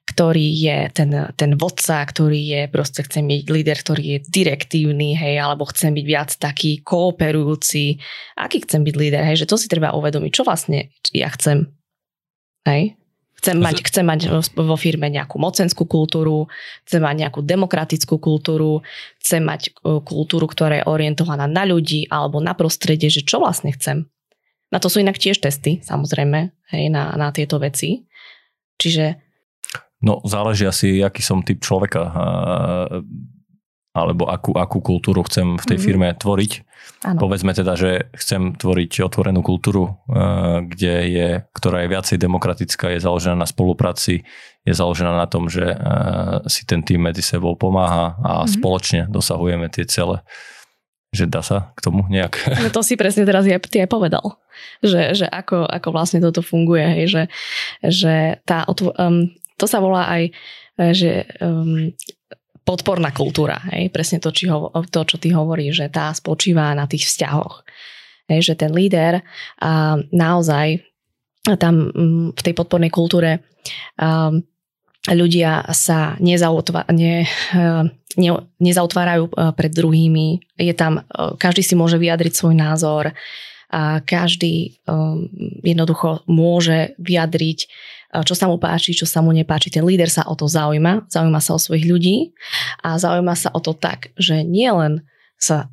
ktorý 0.06 0.48
je 0.54 0.78
ten, 0.94 1.10
ten 1.34 1.58
vodca, 1.58 2.06
ktorý 2.06 2.38
je, 2.38 2.62
proste 2.70 3.02
chcem 3.02 3.26
byť 3.26 3.50
líder, 3.50 3.78
ktorý 3.82 4.04
je 4.06 4.18
direktívny, 4.30 5.18
hej, 5.18 5.42
alebo 5.42 5.66
chcem 5.66 5.98
byť 5.98 6.06
viac 6.06 6.30
taký 6.38 6.86
kooperujúci. 6.86 7.98
Aký 8.38 8.62
chcem 8.62 8.86
byť 8.86 8.96
líder, 8.96 9.26
hej, 9.26 9.44
že 9.44 9.50
to 9.50 9.58
si 9.58 9.66
treba 9.66 9.98
uvedomiť, 9.98 10.32
čo 10.32 10.46
vlastne 10.46 10.94
ja 11.10 11.28
chcem. 11.34 11.74
Hej. 12.70 12.94
Chcem 13.42 13.62
mať, 13.62 13.78
chcem 13.86 14.06
mať 14.08 14.22
vo 14.58 14.74
firme 14.74 15.06
nejakú 15.06 15.38
mocenskú 15.38 15.86
kultúru, 15.86 16.50
chcem 16.88 16.98
mať 16.98 17.16
nejakú 17.26 17.46
demokratickú 17.46 18.18
kultúru, 18.18 18.82
chcem 19.22 19.44
mať 19.46 19.76
kultúru, 20.02 20.50
ktorá 20.50 20.82
je 20.82 20.88
orientovaná 20.90 21.46
na 21.46 21.62
ľudí 21.62 22.10
alebo 22.10 22.42
na 22.42 22.58
prostredie, 22.58 23.12
že 23.12 23.22
čo 23.22 23.38
vlastne 23.38 23.70
chcem. 23.76 24.10
Na 24.74 24.82
to 24.82 24.90
sú 24.90 24.98
inak 24.98 25.22
tiež 25.22 25.46
testy, 25.46 25.78
samozrejme, 25.86 26.50
hej, 26.74 26.86
na, 26.90 27.14
na 27.14 27.30
tieto 27.30 27.62
veci. 27.62 28.10
Čiže 28.82 29.25
No 30.06 30.22
záleží 30.22 30.70
asi, 30.70 31.02
aký 31.02 31.26
som 31.26 31.42
typ 31.42 31.66
človeka 31.66 32.14
alebo 33.96 34.28
akú, 34.28 34.52
akú 34.54 34.84
kultúru 34.84 35.24
chcem 35.24 35.56
v 35.56 35.66
tej 35.66 35.80
mm-hmm. 35.80 35.88
firme 35.88 36.08
tvoriť. 36.14 36.52
Ano. 37.08 37.26
Povedzme 37.26 37.56
teda, 37.56 37.80
že 37.80 38.12
chcem 38.14 38.54
tvoriť 38.54 39.08
otvorenú 39.08 39.40
kultúru, 39.40 39.98
kde 40.68 40.96
je, 41.10 41.30
ktorá 41.56 41.82
je 41.82 41.92
viacej 41.96 42.18
demokratická, 42.20 42.92
je 42.92 43.00
založená 43.00 43.40
na 43.40 43.48
spolupráci, 43.48 44.28
je 44.68 44.74
založená 44.76 45.16
na 45.16 45.26
tom, 45.26 45.48
že 45.48 45.64
si 46.52 46.68
ten 46.68 46.84
tým 46.84 47.08
medzi 47.08 47.24
sebou 47.24 47.56
pomáha 47.56 48.20
a 48.20 48.44
mm-hmm. 48.44 48.52
spoločne 48.52 49.02
dosahujeme 49.08 49.72
tie 49.72 49.88
cele. 49.88 50.22
Že 51.16 51.32
dá 51.32 51.40
sa 51.40 51.72
k 51.74 51.80
tomu 51.80 52.04
nejak? 52.12 52.36
No 52.60 52.76
to 52.76 52.84
si 52.84 53.00
presne 53.00 53.24
teraz 53.24 53.48
je, 53.48 53.56
ty 53.72 53.80
aj 53.80 53.88
povedal. 53.88 54.36
Že, 54.84 55.24
že 55.24 55.26
ako, 55.32 55.64
ako 55.64 55.90
vlastne 55.96 56.20
toto 56.20 56.44
funguje. 56.44 56.84
Hej, 56.84 57.06
že, 57.08 57.24
že 57.80 58.16
tá, 58.44 58.68
um, 58.68 59.32
to 59.56 59.66
sa 59.66 59.80
volá 59.80 60.08
aj, 60.12 60.24
e, 60.28 60.32
že 60.92 61.12
um, 61.40 61.92
podporná 62.66 63.14
kultúra. 63.14 63.62
Hej? 63.72 63.94
Presne 63.94 64.18
to, 64.20 64.34
či 64.34 64.50
ho, 64.50 64.74
to, 64.90 65.02
čo 65.06 65.18
ty 65.22 65.32
hovoríš, 65.32 65.86
že 65.86 65.88
tá 65.94 66.12
spočíva 66.12 66.74
na 66.74 66.90
tých 66.90 67.08
vzťahoch. 67.08 67.62
Hej? 68.32 68.52
Že 68.52 68.54
ten 68.58 68.72
líder 68.74 69.14
a 69.62 70.02
naozaj 70.10 70.82
tam 71.62 71.94
v 72.34 72.42
tej 72.42 72.54
podpornej 72.58 72.90
kultúre 72.90 73.46
um, 74.02 74.42
ľudia 75.14 75.70
sa 75.70 76.18
nezautva, 76.18 76.90
ne, 76.90 77.30
ne, 78.18 78.32
nezautvárajú 78.58 79.30
e, 79.30 79.32
pred 79.54 79.72
druhými. 79.72 80.28
Je 80.58 80.74
tam, 80.74 81.06
e, 81.06 81.38
každý 81.38 81.62
si 81.62 81.78
môže 81.78 82.02
vyjadriť 82.02 82.34
svoj 82.34 82.56
názor 82.58 83.14
a 83.70 84.00
každý 84.06 84.80
um, 84.88 85.28
jednoducho 85.66 86.24
môže 86.30 86.96
vyjadriť 87.02 87.60
čo 88.22 88.38
sa 88.38 88.46
mu 88.48 88.56
páči, 88.62 88.94
čo 88.94 89.04
sa 89.04 89.20
mu 89.20 89.34
nepáči. 89.34 89.74
Ten 89.74 89.84
líder 89.84 90.08
sa 90.08 90.24
o 90.30 90.38
to 90.38 90.46
zaujíma, 90.48 91.10
zaujíma 91.10 91.42
sa 91.42 91.58
o 91.58 91.60
svojich 91.60 91.90
ľudí 91.90 92.32
a 92.86 92.96
zaujíma 92.96 93.36
sa 93.36 93.50
o 93.52 93.60
to 93.60 93.76
tak, 93.76 94.14
že 94.16 94.46
nielen 94.46 95.04
sa 95.36 95.68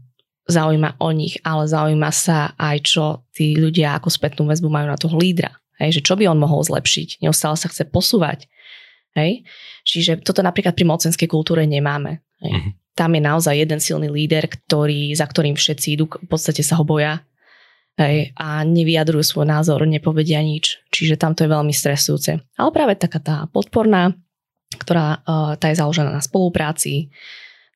zaujíma 0.51 0.99
o 0.99 1.09
nich, 1.15 1.39
ale 1.47 1.71
zaujíma 1.71 2.11
sa 2.11 2.57
aj, 2.59 2.77
čo 2.83 3.05
tí 3.31 3.55
ľudia 3.55 3.95
ako 4.01 4.11
spätnú 4.11 4.49
väzbu 4.51 4.67
majú 4.67 4.87
na 4.91 4.99
toho 4.99 5.15
lídra. 5.15 5.55
Hej, 5.79 5.99
že 5.99 6.05
čo 6.05 6.15
by 6.19 6.31
on 6.31 6.39
mohol 6.39 6.63
zlepšiť. 6.63 7.23
Neustále 7.23 7.59
sa 7.59 7.71
chce 7.71 7.87
posúvať. 7.87 8.47
Hej? 9.19 9.43
Čiže 9.83 10.23
toto 10.23 10.43
napríklad 10.43 10.79
pri 10.79 10.87
mocenskej 10.87 11.27
kultúre 11.27 11.67
nemáme. 11.67 12.23
Hej? 12.43 12.53
Mm-hmm. 12.55 12.73
Tam 12.93 13.11
je 13.17 13.23
naozaj 13.25 13.55
jeden 13.57 13.81
silný 13.81 14.09
líder, 14.13 14.47
ktorý, 14.47 15.17
za 15.17 15.25
ktorým 15.25 15.57
všetci 15.57 15.97
idú, 15.97 16.05
v 16.13 16.29
podstate 16.29 16.61
sa 16.61 16.77
ho 16.77 16.85
boja 16.85 17.25
hej, 18.01 18.33
a 18.37 18.65
nevyjadrujú 18.65 19.25
svoj 19.25 19.47
názor, 19.49 19.85
nepovedia 19.85 20.41
nič. 20.41 20.81
Čiže 20.89 21.21
tam 21.21 21.37
to 21.37 21.45
je 21.45 21.53
veľmi 21.53 21.75
stresujúce. 21.75 22.41
Ale 22.57 22.71
práve 22.73 22.97
taká 22.97 23.21
tá 23.21 23.37
podporná, 23.51 24.17
ktorá 24.73 25.21
uh, 25.25 25.53
tá 25.61 25.69
je 25.69 25.81
založená 25.81 26.09
na 26.09 26.25
spolupráci, 26.25 27.13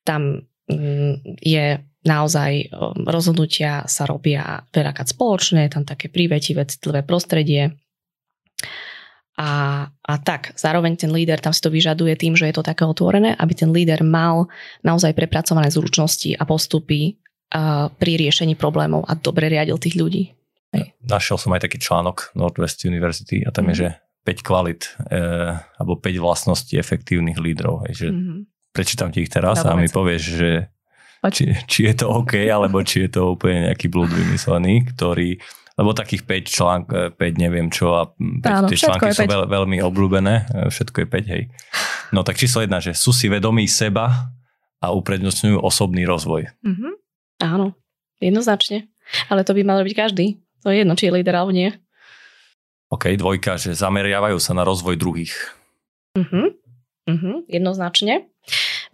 tam 0.01 0.41
um, 0.71 1.13
je 1.41 1.77
naozaj 2.07 2.71
um, 2.71 3.05
rozhodnutia 3.05 3.85
sa 3.85 4.07
robia 4.07 4.63
veľakrát 4.71 5.11
spoločné, 5.11 5.69
tam 5.69 5.83
také 5.83 6.09
prívetivé, 6.09 6.65
citlivé 6.65 7.03
prostredie. 7.03 7.75
A, 9.37 9.85
a 9.85 10.13
tak, 10.17 10.57
zároveň 10.57 10.97
ten 10.97 11.13
líder 11.13 11.37
tam 11.37 11.53
si 11.53 11.61
to 11.61 11.69
vyžaduje 11.69 12.17
tým, 12.17 12.33
že 12.33 12.49
je 12.49 12.57
to 12.57 12.65
také 12.65 12.81
otvorené, 12.89 13.37
aby 13.37 13.53
ten 13.53 13.69
líder 13.69 14.01
mal 14.01 14.49
naozaj 14.81 15.13
prepracované 15.13 15.69
zručnosti 15.69 16.33
a 16.33 16.41
postupy 16.41 17.21
pri 17.95 18.13
riešení 18.19 18.59
problémov 18.59 19.07
a 19.07 19.15
dobre 19.15 19.47
riadil 19.47 19.79
tých 19.79 19.95
ľudí. 19.95 20.35
Hej. 20.75 20.99
Našiel 21.07 21.39
som 21.39 21.55
aj 21.55 21.63
taký 21.63 21.79
článok 21.79 22.35
Northwest 22.35 22.83
University 22.83 23.43
a 23.47 23.55
tam 23.55 23.67
mm. 23.67 23.71
je, 23.71 23.75
mhm. 23.75 23.81
že 23.81 23.87
5 24.27 24.43
kvalit 24.43 24.81
e, 25.07 25.19
alebo 25.79 25.95
5 25.95 26.19
vlastností 26.19 26.75
efektívnych 26.75 27.39
lídrov. 27.39 27.87
Hej, 27.87 27.93
že 27.95 28.07
mm. 28.11 28.41
Prečítam 28.75 29.09
ti 29.09 29.25
ich 29.25 29.33
teraz 29.33 29.65
Dobre, 29.65 29.73
a 29.73 29.79
mi 29.81 29.89
povieš, 29.89 30.23
že 30.37 30.69
či, 31.33 31.49
či 31.65 31.89
je 31.89 31.93
to 31.97 32.13
OK, 32.13 32.37
alebo 32.45 32.77
či 32.85 33.09
je 33.09 33.17
to 33.17 33.33
úplne 33.33 33.71
nejaký 33.71 33.89
blúd 33.89 34.11
vymyslený, 34.13 34.93
ktorý 34.93 35.41
lebo 35.77 35.93
takých 35.93 36.25
5 36.25 36.57
článk, 36.57 36.83
5 36.89 37.21
neviem 37.37 37.69
čo 37.69 37.93
a 37.97 38.09
5, 38.09 38.49
Áno, 38.49 38.67
tie 38.69 38.77
články 38.81 39.13
sú 39.13 39.29
veľ, 39.29 39.45
veľmi 39.45 39.77
obľúbené, 39.81 40.49
všetko 40.73 41.05
je 41.05 41.07
5, 41.09 41.33
hej. 41.33 41.43
No 42.09 42.25
tak 42.25 42.37
číslo 42.41 42.65
jedna, 42.65 42.81
že 42.81 42.97
sú 42.97 43.13
si 43.13 43.29
vedomí 43.29 43.69
seba 43.69 44.33
a 44.81 44.87
uprednostňujú 44.89 45.61
osobný 45.61 46.05
rozvoj. 46.09 46.49
Mm-hmm. 46.65 46.93
Áno, 47.37 47.77
jednoznačne. 48.17 48.89
Ale 49.31 49.47
to 49.47 49.55
by 49.55 49.61
mal 49.63 49.79
robiť 49.79 49.95
každý. 49.95 50.41
To 50.65 50.73
je 50.73 50.83
jedno, 50.83 50.97
či 50.97 51.07
je 51.07 51.15
líder 51.15 51.35
alebo 51.37 51.53
nie. 51.53 51.71
OK, 52.87 53.19
dvojka, 53.19 53.59
že 53.59 53.75
zameriavajú 53.75 54.39
sa 54.39 54.55
na 54.55 54.63
rozvoj 54.63 54.95
druhých. 54.95 55.35
Uh-huh. 56.15 56.55
Uh-huh, 57.07 57.43
jednoznačne. 57.47 58.31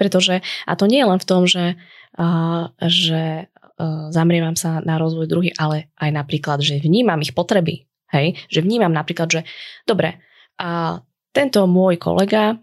Pretože, 0.01 0.41
a 0.65 0.73
to 0.73 0.89
nie 0.89 1.01
je 1.01 1.09
len 1.09 1.19
v 1.21 1.29
tom, 1.29 1.45
že, 1.45 1.77
uh, 2.17 2.73
že 2.81 3.49
uh, 3.49 4.09
zamrievam 4.09 4.57
sa 4.57 4.81
na 4.81 4.97
rozvoj 4.97 5.29
druhých, 5.29 5.55
ale 5.61 5.93
aj 6.01 6.09
napríklad, 6.09 6.59
že 6.65 6.81
vnímam 6.81 7.21
ich 7.21 7.37
potreby. 7.37 7.85
Hej? 8.09 8.37
Že 8.49 8.65
vnímam 8.65 8.93
napríklad, 8.93 9.29
že 9.29 9.41
dobre, 9.85 10.21
a 10.57 11.01
tento 11.33 11.65
môj 11.65 11.97
kolega 11.97 12.57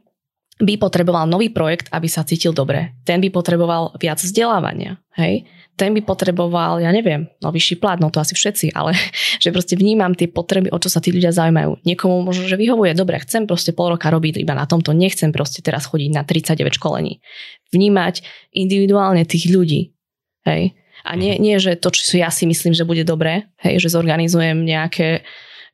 by 0.60 0.74
potreboval 0.76 1.26
nový 1.26 1.50
projekt, 1.50 1.90
aby 1.90 2.06
sa 2.06 2.22
cítil 2.22 2.54
dobre. 2.54 2.94
Ten 3.02 3.18
by 3.18 3.32
potreboval 3.32 3.96
viac 3.98 4.22
vzdelávania. 4.22 5.00
Hej? 5.18 5.48
Ten 5.80 5.96
by 5.96 6.04
potreboval, 6.04 6.84
ja 6.84 6.92
neviem, 6.92 7.32
no 7.40 7.48
vyšší 7.48 7.80
plat, 7.80 7.96
no 7.96 8.12
to 8.12 8.20
asi 8.20 8.36
všetci, 8.36 8.76
ale 8.76 8.92
že 9.42 9.48
proste 9.48 9.80
vnímam 9.80 10.12
tie 10.12 10.28
potreby, 10.28 10.68
o 10.68 10.76
čo 10.76 10.92
sa 10.92 11.00
tí 11.00 11.08
ľudia 11.08 11.32
zaujímajú. 11.32 11.80
Niekomu 11.88 12.20
možno, 12.20 12.44
že 12.44 12.60
vyhovuje, 12.60 12.92
dobre, 12.92 13.16
chcem 13.24 13.48
proste 13.48 13.72
pol 13.72 13.96
roka 13.96 14.12
robiť 14.12 14.44
iba 14.44 14.52
na 14.52 14.68
tomto, 14.68 14.92
nechcem 14.92 15.32
proste 15.32 15.64
teraz 15.64 15.88
chodiť 15.88 16.10
na 16.12 16.28
39 16.28 16.76
školení. 16.76 17.24
Vnímať 17.72 18.20
individuálne 18.52 19.24
tých 19.24 19.48
ľudí. 19.48 19.96
Hej? 20.44 20.76
A 21.00 21.16
nie, 21.16 21.40
nie, 21.40 21.56
že 21.56 21.80
to, 21.80 21.88
čo 21.88 22.04
ja 22.20 22.28
si 22.28 22.44
myslím, 22.44 22.76
že 22.76 22.84
bude 22.84 23.08
dobré, 23.08 23.48
hej, 23.64 23.80
že 23.80 23.88
zorganizujem 23.88 24.68
nejaké, 24.68 25.24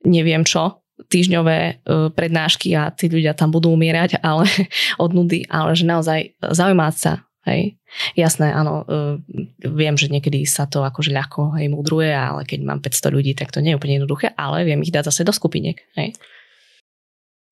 neviem 0.06 0.46
čo, 0.46 0.86
týždňové 0.96 1.58
e, 1.58 1.72
prednášky 2.14 2.72
a 2.78 2.88
tí 2.94 3.10
ľudia 3.10 3.36
tam 3.36 3.50
budú 3.50 3.74
umierať 3.74 4.22
ale, 4.22 4.46
od 5.02 5.10
nudy, 5.12 5.44
ale 5.50 5.74
že 5.74 5.84
naozaj 5.84 6.38
zaujímať 6.40 6.94
sa. 6.94 7.25
Hej. 7.46 7.78
Jasné, 8.18 8.50
áno, 8.50 8.82
e, 8.82 9.22
viem, 9.62 9.94
že 9.94 10.10
niekedy 10.10 10.42
sa 10.44 10.66
to 10.66 10.82
akože 10.82 11.14
ľahko 11.14 11.54
hej, 11.56 11.70
múdruje, 11.70 12.10
ale 12.10 12.42
keď 12.42 12.66
mám 12.66 12.82
500 12.82 13.14
ľudí, 13.14 13.32
tak 13.38 13.54
to 13.54 13.62
nie 13.62 13.72
je 13.72 13.78
úplne 13.78 14.02
jednoduché, 14.02 14.34
ale 14.34 14.66
viem 14.66 14.82
ich 14.82 14.90
dať 14.90 15.14
zase 15.14 15.22
do 15.22 15.30
skupiniek. 15.30 15.78
Hej. 15.94 16.18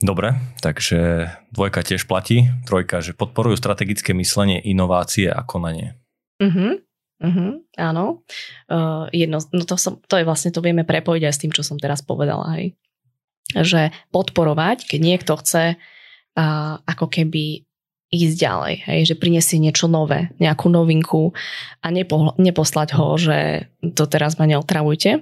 Dobre, 0.03 0.35
takže 0.59 1.31
dvojka 1.55 1.87
tiež 1.87 2.11
platí, 2.11 2.51
trojka, 2.67 2.99
že 2.99 3.15
podporujú 3.15 3.55
strategické 3.55 4.11
myslenie, 4.19 4.59
inovácie 4.59 5.31
a 5.31 5.47
konanie. 5.47 5.95
Uh-huh. 6.43 6.83
Uh-huh, 7.23 7.63
áno. 7.79 8.27
Uh, 8.67 9.07
jedno, 9.15 9.39
no 9.55 9.63
to, 9.63 9.79
som, 9.79 10.03
to 10.11 10.19
je 10.19 10.27
vlastne, 10.27 10.51
to 10.51 10.59
vieme 10.61 10.83
prepojiť 10.83 11.23
aj 11.23 11.35
s 11.39 11.41
tým, 11.41 11.53
čo 11.55 11.63
som 11.63 11.79
teraz 11.79 12.03
povedala. 12.03 12.59
Hej 12.59 12.75
že 13.53 13.95
podporovať, 14.11 14.89
keď 14.89 15.01
niekto 15.05 15.33
chce 15.39 15.77
uh, 15.77 16.75
ako 16.83 17.07
keby 17.07 17.69
ísť 18.15 18.37
ďalej, 18.39 18.75
hej, 18.87 19.01
že 19.11 19.15
prinesie 19.19 19.59
niečo 19.59 19.91
nové, 19.91 20.31
nejakú 20.39 20.71
novinku 20.71 21.35
a 21.83 21.87
nepo, 21.91 22.33
neposlať 22.39 22.89
ho, 22.95 23.19
že 23.19 23.69
to 23.99 24.07
teraz 24.07 24.39
ma 24.39 24.47
neotravujte, 24.47 25.21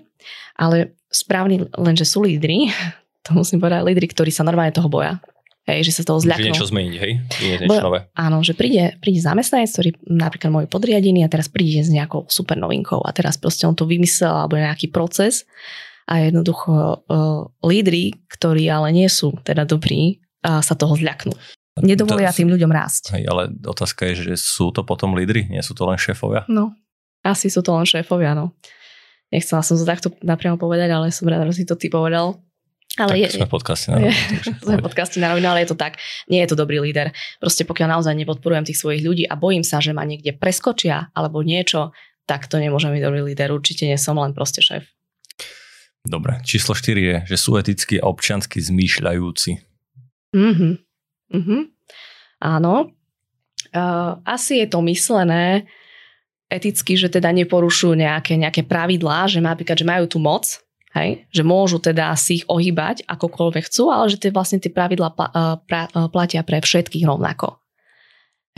ale 0.61 0.97
správni 1.09 1.65
len, 1.65 1.95
že 1.97 2.05
sú 2.05 2.25
lídry, 2.25 2.69
to 3.27 3.33
musím 3.33 3.59
povedať, 3.59 3.83
lídry, 3.83 4.07
ktorí 4.13 4.31
sa 4.31 4.45
normálne 4.45 4.75
toho 4.75 4.93
boja. 4.93 5.19
Hej, 5.63 5.95
že 5.95 6.03
sa 6.03 6.11
toho 6.11 6.19
zľaknú. 6.19 6.43
Že 6.43 6.59
niečo 6.59 6.71
zmeniť, 6.75 6.95
hej? 6.99 7.13
Nie 7.39 7.55
niečo 7.55 7.71
Bo, 7.71 7.87
nové. 7.87 8.11
Áno, 8.19 8.43
že 8.43 8.51
príde, 8.51 8.99
príde 8.99 9.23
zamestnanec, 9.23 9.71
ktorý 9.71 9.91
napríklad 10.11 10.51
môj 10.51 10.67
podriadený 10.67 11.23
a 11.23 11.31
teraz 11.31 11.47
príde 11.47 11.87
s 11.87 11.91
nejakou 11.95 12.27
super 12.27 12.59
novinkou 12.59 12.99
a 12.99 13.15
teraz 13.15 13.39
proste 13.39 13.71
on 13.71 13.79
to 13.79 13.87
vymyslel 13.87 14.35
alebo 14.43 14.59
nejaký 14.59 14.91
proces 14.91 15.47
a 16.11 16.19
jednoducho 16.19 17.07
uh, 17.07 17.47
lídry, 17.63 18.27
ktorí 18.27 18.67
ale 18.67 18.91
nie 18.91 19.07
sú 19.07 19.39
teda 19.47 19.63
dobrí, 19.63 20.19
uh, 20.43 20.59
sa 20.67 20.75
toho 20.75 20.99
zľaknú. 20.99 21.31
Nedovolia 21.81 22.29
tým 22.29 22.53
ľuďom 22.53 22.69
rásť. 22.69 23.17
Hej, 23.17 23.25
ale 23.33 23.49
otázka 23.65 24.13
je, 24.13 24.29
že 24.29 24.35
sú 24.37 24.69
to 24.77 24.85
potom 24.85 25.17
lídry, 25.17 25.49
nie 25.49 25.65
sú 25.65 25.73
to 25.73 25.89
len 25.89 25.97
šéfovia? 25.97 26.45
No, 26.45 26.77
asi 27.25 27.49
sú 27.49 27.65
to 27.65 27.73
len 27.73 27.89
šéfovia, 27.89 28.37
no. 28.37 28.53
Nechcela 29.33 29.65
som 29.65 29.81
to 29.81 29.89
takto 29.89 30.13
napriamo 30.21 30.61
povedať, 30.61 30.93
ale 30.93 31.09
som 31.09 31.25
rada, 31.25 31.49
že 31.49 31.63
si 31.63 31.65
to 31.65 31.73
ty 31.73 31.89
povedal. 31.89 32.37
Ale 33.01 33.17
tak 33.17 33.21
je, 33.25 33.29
sme 33.41 33.49
v 33.49 33.55
podcaste 33.57 33.89
na 33.89 33.97
rovinu. 34.05 34.13
sme 34.69 34.77
v 34.77 34.85
podcaste 34.85 35.17
na 35.17 35.29
rovinu, 35.33 35.49
ale 35.49 35.65
je 35.65 35.73
to 35.73 35.79
tak. 35.81 35.97
Nie 36.29 36.45
je 36.45 36.53
to 36.53 36.61
dobrý 36.61 36.85
líder. 36.85 37.17
Proste 37.41 37.65
pokiaľ 37.65 37.97
naozaj 37.97 38.13
nepodporujem 38.13 38.69
tých 38.69 38.77
svojich 38.77 39.01
ľudí 39.01 39.25
a 39.25 39.33
bojím 39.41 39.65
sa, 39.65 39.81
že 39.81 39.97
ma 39.97 40.05
niekde 40.05 40.37
preskočia 40.37 41.09
alebo 41.17 41.41
niečo, 41.41 41.97
tak 42.29 42.53
to 42.53 42.61
nemôže 42.61 42.93
byť 42.93 43.01
dobrý 43.01 43.33
líder. 43.33 43.49
Určite 43.57 43.89
nie 43.89 43.97
som 43.97 44.21
len 44.21 44.37
proste 44.37 44.61
šéf. 44.61 44.85
Dobre, 46.05 46.43
číslo 46.45 46.77
4 46.77 46.99
je, 46.99 47.17
že 47.33 47.37
sú 47.41 47.57
eticky 47.57 47.97
a 47.97 48.11
občiansky 48.11 48.61
zmýšľajúci. 48.61 49.51
Mhm. 50.37 50.92
Mhm. 51.33 51.73
Áno. 52.43 52.93
Uh, 53.73 54.21
asi 54.29 54.61
je 54.61 54.67
to 54.69 54.85
myslené 54.85 55.65
eticky, 56.53 57.01
že 57.01 57.09
teda 57.09 57.33
neporušujú 57.33 57.97
nejaké, 57.97 58.37
nejaké 58.37 58.69
pravidlá, 58.69 59.25
že 59.33 59.41
napríklad, 59.41 59.81
že 59.81 59.89
majú 59.89 60.05
tú 60.05 60.21
moc, 60.21 60.61
hej, 60.93 61.25
že 61.33 61.41
môžu 61.41 61.81
teda 61.81 62.13
si 62.21 62.43
ich 62.43 62.45
ohýbať 62.45 63.09
akokoľvek 63.09 63.65
chcú, 63.73 63.89
ale 63.89 64.13
že 64.13 64.21
tie 64.21 64.31
vlastne 64.35 64.61
tie 64.61 64.69
pravidlá 64.69 65.17
pla, 65.17 65.29
pra, 65.65 65.89
platia 66.13 66.45
pre 66.45 66.61
všetkých 66.61 67.09
rovnako. 67.09 67.57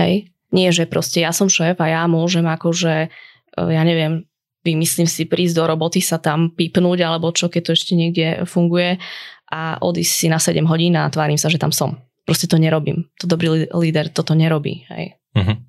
Hej. 0.03 0.35
Nie, 0.51 0.71
že 0.75 0.91
proste 0.91 1.23
ja 1.23 1.31
som 1.31 1.51
šéf 1.51 1.79
a 1.79 1.87
ja 1.87 2.03
môžem 2.07 2.47
akože, 2.47 3.11
ja 3.59 3.83
neviem, 3.87 4.27
vymyslím 4.63 5.07
si 5.07 5.27
prísť 5.27 5.59
do 5.59 5.65
roboty, 5.67 5.99
sa 5.99 6.19
tam 6.19 6.51
pipnúť 6.51 6.99
alebo 7.03 7.31
čo, 7.35 7.51
keď 7.51 7.63
to 7.63 7.71
ešte 7.75 7.93
niekde 7.99 8.27
funguje 8.47 9.03
a 9.51 9.79
odísť 9.83 10.15
si 10.15 10.27
na 10.31 10.39
7 10.39 10.63
hodín 10.67 10.95
a 10.95 11.11
tvárim 11.11 11.39
sa, 11.39 11.51
že 11.51 11.59
tam 11.59 11.71
som. 11.75 11.99
Proste 12.25 12.49
to 12.49 12.57
nerobím. 12.57 13.13
To 13.21 13.29
dobrý 13.29 13.69
líder 13.69 14.09
toto 14.09 14.33
nerobí. 14.33 14.89
Hej. 14.89 15.21
Uh-huh. 15.37 15.61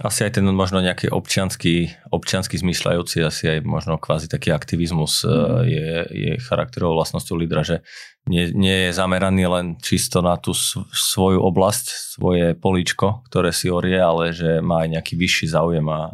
Asi 0.00 0.24
aj 0.24 0.40
ten 0.40 0.46
možno 0.48 0.80
nejaký 0.80 1.12
občiansky, 1.12 1.92
občiansky 2.08 2.56
zmyšľajúci, 2.56 3.20
asi 3.20 3.44
aj 3.52 3.68
možno 3.68 4.00
kvázi 4.00 4.32
taký 4.32 4.48
aktivizmus 4.48 5.28
mm. 5.28 5.60
je, 5.68 5.88
je 6.08 6.32
charakterovou 6.40 6.96
vlastnosťou 6.96 7.36
lídra, 7.36 7.60
že 7.60 7.84
nie, 8.24 8.48
nie 8.48 8.88
je 8.88 8.96
zameraný 8.96 9.44
len 9.44 9.66
čisto 9.76 10.24
na 10.24 10.40
tú 10.40 10.56
svoju 10.56 11.44
oblasť, 11.44 12.16
svoje 12.16 12.56
políčko, 12.56 13.28
ktoré 13.28 13.52
si 13.52 13.68
orie, 13.68 14.00
ale 14.00 14.32
že 14.32 14.64
má 14.64 14.88
aj 14.88 14.96
nejaký 14.96 15.20
vyšší 15.20 15.52
záujem 15.52 15.84
a 15.92 16.08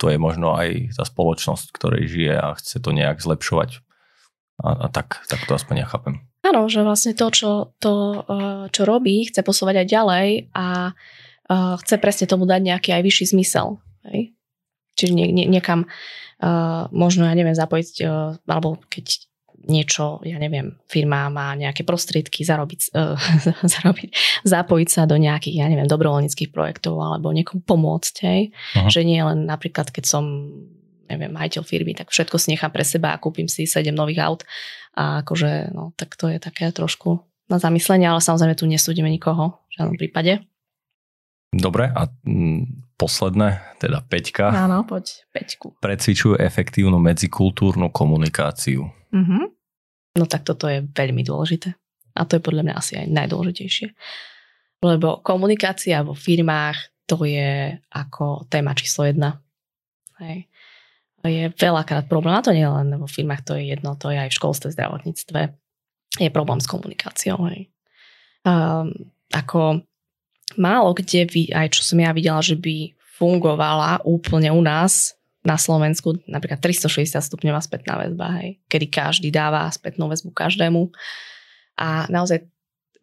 to 0.00 0.08
je 0.08 0.16
možno 0.16 0.56
aj 0.56 0.96
tá 0.96 1.04
spoločnosť, 1.04 1.68
ktorej 1.74 2.08
žije 2.08 2.32
a 2.32 2.56
chce 2.56 2.80
to 2.80 2.96
nejak 2.96 3.20
zlepšovať. 3.20 3.84
A, 4.64 4.68
a 4.74 4.88
tak, 4.88 5.20
tak 5.28 5.44
to 5.44 5.52
aspoň 5.52 5.84
ja 5.84 5.86
chápem. 5.90 6.24
Áno, 6.48 6.64
že 6.72 6.80
vlastne 6.80 7.12
to, 7.12 7.28
čo, 7.28 7.50
to, 7.76 8.24
e, 8.24 8.40
čo 8.72 8.82
robí, 8.88 9.28
chce 9.28 9.44
posúvať 9.44 9.84
aj 9.84 9.86
ďalej 9.86 10.28
a 10.56 10.66
e, 10.88 10.92
chce 11.84 11.94
presne 12.00 12.24
tomu 12.24 12.48
dať 12.48 12.60
nejaký 12.64 12.90
aj 12.96 13.02
vyšší 13.04 13.24
zmysel. 13.36 13.76
Hej? 14.08 14.32
Čiže 14.98 15.12
nie, 15.14 15.30
nie, 15.30 15.46
niekam 15.46 15.86
uh, 15.86 16.90
možno, 16.90 17.30
ja 17.30 17.38
neviem, 17.38 17.54
zapojiť, 17.54 17.90
uh, 18.02 18.34
alebo 18.50 18.82
keď 18.90 19.30
niečo, 19.70 20.18
ja 20.26 20.42
neviem, 20.42 20.74
firma 20.90 21.30
má 21.30 21.54
nejaké 21.54 21.86
prostriedky 21.86 22.42
zarobiť, 22.42 22.90
uh, 22.98 23.14
zarobiť, 23.78 24.42
zapojiť 24.42 24.88
sa 24.90 25.06
do 25.06 25.14
nejakých, 25.14 25.62
ja 25.62 25.70
neviem, 25.70 25.86
dobrovoľníckých 25.86 26.50
projektov 26.50 26.98
alebo 26.98 27.30
niekomu 27.30 27.62
pomôcť, 27.62 28.14
hej? 28.26 28.50
Uh-huh. 28.50 28.90
Že 28.90 29.00
nie 29.06 29.22
len 29.22 29.46
napríklad, 29.46 29.94
keď 29.94 30.02
som 30.02 30.24
neviem, 31.08 31.32
majiteľ 31.32 31.62
firmy, 31.64 31.96
tak 31.96 32.12
všetko 32.12 32.36
si 32.36 32.52
nechám 32.52 32.68
pre 32.68 32.84
seba 32.84 33.16
a 33.16 33.20
kúpim 33.22 33.48
si 33.48 33.64
7 33.64 33.88
nových 33.96 34.20
aut 34.20 34.44
a 34.98 35.22
akože, 35.22 35.70
no, 35.70 35.94
tak 35.94 36.18
to 36.18 36.26
je 36.26 36.42
také 36.42 36.74
trošku 36.74 37.22
na 37.46 37.62
zamyslenie, 37.62 38.10
ale 38.10 38.18
samozrejme 38.18 38.58
tu 38.58 38.66
nesúdime 38.66 39.06
nikoho 39.06 39.62
v 39.70 39.78
žiadnom 39.78 39.94
prípade. 39.94 40.42
Dobre, 41.54 41.88
a 41.88 42.10
mm, 42.26 42.98
posledné, 42.98 43.78
teda 43.78 44.02
Peťka. 44.04 44.50
Áno, 44.50 44.82
poď, 44.84 45.22
Peťku. 45.30 45.78
Precvičujú 45.80 46.36
efektívnu 46.36 46.98
medzikultúrnu 46.98 47.88
komunikáciu. 47.94 48.90
Mm-hmm. 49.14 49.44
No 50.18 50.24
tak 50.26 50.42
toto 50.44 50.66
je 50.66 50.82
veľmi 50.82 51.22
dôležité. 51.22 51.72
A 52.18 52.26
to 52.26 52.36
je 52.36 52.42
podľa 52.42 52.66
mňa 52.66 52.74
asi 52.74 52.98
aj 52.98 53.06
najdôležitejšie. 53.06 53.94
Lebo 54.82 55.22
komunikácia 55.22 56.02
vo 56.02 56.12
firmách 56.12 57.06
to 57.08 57.24
je 57.24 57.72
ako 57.94 58.44
téma 58.52 58.76
číslo 58.76 59.08
jedna. 59.08 59.40
Hej. 60.20 60.50
Je 61.26 61.50
veľakrát 61.50 62.06
problém, 62.06 62.30
a 62.34 62.44
to 62.44 62.54
nie 62.54 62.66
len 62.66 62.94
vo 62.94 63.10
firmách, 63.10 63.42
to 63.42 63.58
je 63.58 63.74
jedno, 63.74 63.98
to 63.98 64.14
je 64.14 64.18
aj 64.22 64.30
v 64.30 64.38
školstve, 64.38 64.68
zdravotníctve. 64.70 65.40
Je 66.22 66.30
problém 66.30 66.62
s 66.62 66.70
komunikáciou. 66.70 67.42
Hej. 67.50 67.68
Um, 68.46 69.10
ako 69.34 69.82
málo 70.56 70.94
kde, 70.94 71.26
aj 71.52 71.74
čo 71.74 71.82
som 71.82 71.98
ja 71.98 72.14
videla, 72.14 72.38
že 72.40 72.54
by 72.54 72.94
fungovala 73.18 74.06
úplne 74.06 74.54
u 74.54 74.62
nás 74.62 75.18
na 75.42 75.58
Slovensku 75.58 76.18
napríklad 76.26 76.62
360 76.62 77.18
stupňová 77.18 77.58
spätná 77.62 77.98
väzba, 77.98 78.42
hej, 78.42 78.58
kedy 78.70 78.86
každý 78.90 79.28
dáva 79.30 79.66
spätnú 79.70 80.10
väzbu 80.10 80.30
každému 80.34 80.90
a 81.78 82.10
naozaj 82.10 82.46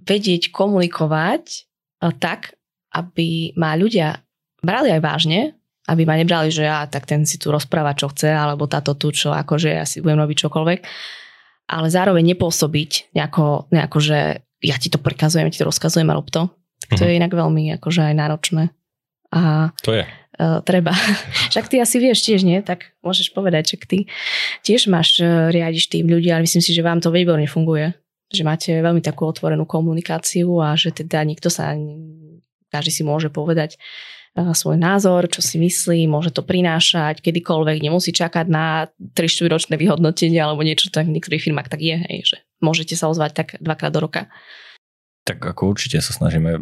vedieť 0.03 0.51
komunikovať 0.51 1.43
eh, 1.47 2.13
tak, 2.19 2.55
aby 2.95 3.55
ma 3.55 3.75
ľudia 3.75 4.23
brali 4.63 4.91
aj 4.91 5.01
vážne, 5.03 5.39
aby 5.85 6.01
ma 6.03 6.17
nebrali, 6.17 6.49
že 6.49 6.65
ja 6.65 6.89
tak 6.89 7.05
ten 7.05 7.25
si 7.29 7.37
tu 7.37 7.53
rozpráva, 7.53 7.93
čo 7.93 8.09
chce, 8.09 8.33
alebo 8.33 8.65
táto 8.65 8.97
tu, 8.97 9.13
čo 9.13 9.29
akože 9.33 9.69
ja 9.69 9.85
si 9.85 10.01
budem 10.01 10.21
robiť 10.21 10.49
čokoľvek, 10.49 10.79
ale 11.69 11.87
zároveň 11.89 12.35
nepôsobiť 12.35 13.13
nejako, 13.13 13.69
nejako 13.69 13.97
že 14.01 14.19
ja 14.65 14.75
ti 14.81 14.89
to 14.89 14.97
prikazujem, 14.97 15.49
ti 15.53 15.61
to 15.61 15.69
rozkazujem 15.69 16.09
a 16.09 16.17
rob 16.17 16.29
to. 16.29 16.49
To 16.97 17.01
je 17.05 17.17
inak 17.17 17.33
veľmi 17.33 17.73
akože 17.81 18.01
aj 18.01 18.15
náročné. 18.17 18.63
A 19.33 19.73
to 19.81 19.93
je 19.93 20.05
uh, 20.39 20.61
treba. 20.61 20.91
Však 21.51 21.71
ty 21.71 21.79
asi 21.79 21.97
vieš 21.99 22.23
tiež, 22.27 22.43
nie? 22.43 22.59
Tak 22.61 22.95
môžeš 23.01 23.31
povedať, 23.31 23.75
že 23.75 23.77
ty 23.87 23.99
tiež 24.63 24.91
máš, 24.91 25.19
uh, 25.19 25.49
riadiš 25.51 25.91
tým 25.91 26.07
ľudí, 26.07 26.29
ale 26.31 26.43
myslím 26.43 26.63
si, 26.63 26.75
že 26.75 26.85
vám 26.85 26.99
to 26.99 27.11
výborne 27.11 27.47
funguje. 27.47 27.95
Že 28.33 28.43
máte 28.43 28.71
veľmi 28.81 29.05
takú 29.05 29.29
otvorenú 29.29 29.69
komunikáciu 29.69 30.49
a 30.59 30.73
že 30.73 30.91
teda 30.91 31.21
nikto 31.23 31.47
sa, 31.47 31.77
každý 32.73 32.91
si 32.91 33.03
môže 33.05 33.29
povedať 33.29 33.77
svoj 34.35 34.75
názor, 34.75 35.31
čo 35.31 35.39
si 35.39 35.55
myslí, 35.55 36.11
môže 36.11 36.35
to 36.35 36.43
prinášať 36.43 37.23
kedykoľvek, 37.23 37.79
nemusí 37.79 38.11
čakať 38.11 38.51
na 38.51 38.91
3 39.15 39.47
ročné 39.47 39.79
vyhodnotenie 39.79 40.35
alebo 40.43 40.59
niečo, 40.59 40.91
tak 40.91 41.07
v 41.07 41.15
niektorých 41.15 41.39
firmách 41.39 41.71
tak 41.71 41.79
je, 41.79 41.95
hej, 41.95 42.19
že 42.35 42.37
môžete 42.59 42.99
sa 42.99 43.07
ozvať 43.07 43.31
tak 43.31 43.47
dvakrát 43.63 43.95
do 43.95 44.03
roka. 44.03 44.27
Tak 45.23 45.39
ako 45.39 45.71
určite 45.71 46.03
sa 46.03 46.11
snažíme 46.11 46.59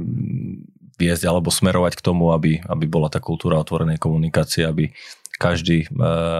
viesť 1.01 1.25
alebo 1.25 1.49
smerovať 1.49 1.97
k 1.97 2.05
tomu, 2.05 2.29
aby, 2.29 2.61
aby 2.61 2.85
bola 2.85 3.09
tá 3.09 3.17
kultúra 3.17 3.57
otvorenej 3.57 3.97
komunikácie, 3.97 4.69
aby 4.69 4.93
každý 5.41 5.83
e, 5.83 5.87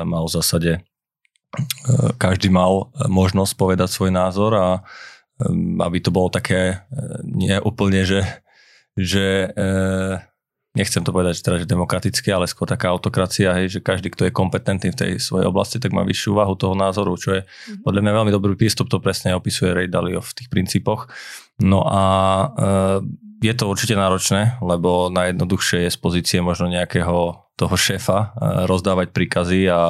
mal 0.06 0.30
v 0.30 0.34
zásade 0.38 0.72
e, 0.78 0.82
každý 2.22 2.54
mal 2.54 2.93
možnosť 3.10 3.54
povedať 3.58 3.89
svoj 3.89 4.13
názor 4.13 4.54
a 4.54 4.67
e, 4.78 4.82
aby 5.82 5.98
to 5.98 6.13
bolo 6.13 6.30
také 6.30 6.86
nie 7.26 7.58
úplne, 7.58 8.06
že, 8.06 8.22
že 8.93 9.50
nechcem 10.73 11.05
to 11.05 11.13
povedať, 11.13 11.39
že 11.39 11.45
teraz 11.45 11.59
že 11.62 11.69
demokratické, 11.69 12.33
ale 12.33 12.49
skôr 12.49 12.65
taká 12.65 12.89
autokracia, 12.89 13.53
hej, 13.62 13.77
že 13.77 13.79
každý, 13.79 14.09
kto 14.09 14.25
je 14.25 14.33
kompetentný 14.33 14.89
v 14.89 14.97
tej 14.97 15.12
svojej 15.21 15.45
oblasti, 15.45 15.77
tak 15.77 15.93
má 15.93 16.01
vyššiu 16.01 16.33
váhu 16.33 16.57
toho 16.57 16.73
názoru, 16.73 17.13
čo 17.13 17.38
je 17.38 17.41
mm-hmm. 17.45 17.86
podľa 17.86 18.01
mňa 18.01 18.13
veľmi 18.17 18.31
dobrý 18.33 18.53
prístup, 18.57 18.89
to 18.89 18.97
presne 18.97 19.38
opisuje 19.38 19.69
Ray 19.69 19.88
Dalio 19.88 20.19
v 20.21 20.33
tých 20.33 20.49
princípoch. 20.49 21.13
No 21.62 21.86
a 21.86 22.03
e, 22.03 22.45
je 23.45 23.53
to 23.53 23.69
určite 23.69 23.93
náročné, 23.93 24.57
lebo 24.65 25.13
najjednoduchšie 25.13 25.86
je 25.86 25.89
z 25.93 25.97
pozície 26.01 26.39
možno 26.41 26.65
nejakého 26.73 27.43
toho 27.53 27.75
šéfa 27.77 28.17
e, 28.17 28.27
rozdávať 28.65 29.13
príkazy 29.13 29.69
a 29.69 29.81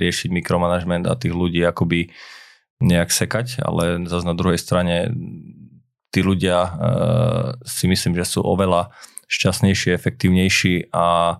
riešiť 0.00 0.32
mikromanagement 0.32 1.04
a 1.04 1.20
tých 1.20 1.36
ľudí 1.36 1.60
akoby 1.68 2.08
nejak 2.80 3.12
sekať, 3.12 3.60
ale 3.60 4.08
zase 4.08 4.24
na 4.24 4.32
druhej 4.32 4.56
strane 4.56 5.12
tí 6.08 6.24
ľudia 6.24 6.58
e, 6.64 6.70
si 7.68 7.84
myslím, 7.84 8.16
že 8.16 8.24
sú 8.24 8.40
oveľa 8.40 8.88
šťastnejší, 9.30 9.94
efektívnejší 9.94 10.90
a 10.90 11.38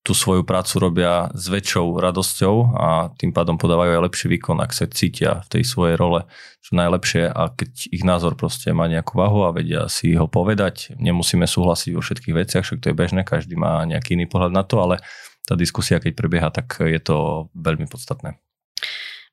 tú 0.00 0.16
svoju 0.16 0.48
prácu 0.48 0.80
robia 0.80 1.28
s 1.36 1.52
väčšou 1.52 2.00
radosťou 2.00 2.54
a 2.72 3.12
tým 3.20 3.36
pádom 3.36 3.60
podávajú 3.60 4.00
aj 4.00 4.04
lepší 4.08 4.26
výkon, 4.32 4.56
ak 4.64 4.72
sa 4.72 4.88
cítia 4.88 5.44
v 5.44 5.60
tej 5.60 5.62
svojej 5.68 5.96
role 6.00 6.24
čo 6.64 6.72
najlepšie 6.72 7.28
a 7.28 7.52
keď 7.52 7.70
ich 7.92 8.00
názor 8.00 8.32
proste 8.32 8.72
má 8.72 8.88
nejakú 8.88 9.20
váhu 9.20 9.44
a 9.44 9.52
vedia 9.52 9.92
si 9.92 10.16
ho 10.16 10.24
povedať, 10.24 10.96
nemusíme 10.96 11.44
súhlasiť 11.44 11.92
vo 11.92 12.00
všetkých 12.00 12.36
veciach, 12.36 12.64
však 12.64 12.80
to 12.80 12.88
je 12.92 12.96
bežné, 12.96 13.28
každý 13.28 13.60
má 13.60 13.84
nejaký 13.84 14.16
iný 14.16 14.24
pohľad 14.24 14.56
na 14.56 14.64
to, 14.64 14.80
ale 14.80 15.04
tá 15.44 15.52
diskusia, 15.52 16.00
keď 16.00 16.12
prebieha, 16.16 16.48
tak 16.48 16.80
je 16.80 17.00
to 17.00 17.48
veľmi 17.52 17.84
podstatné. 17.84 18.40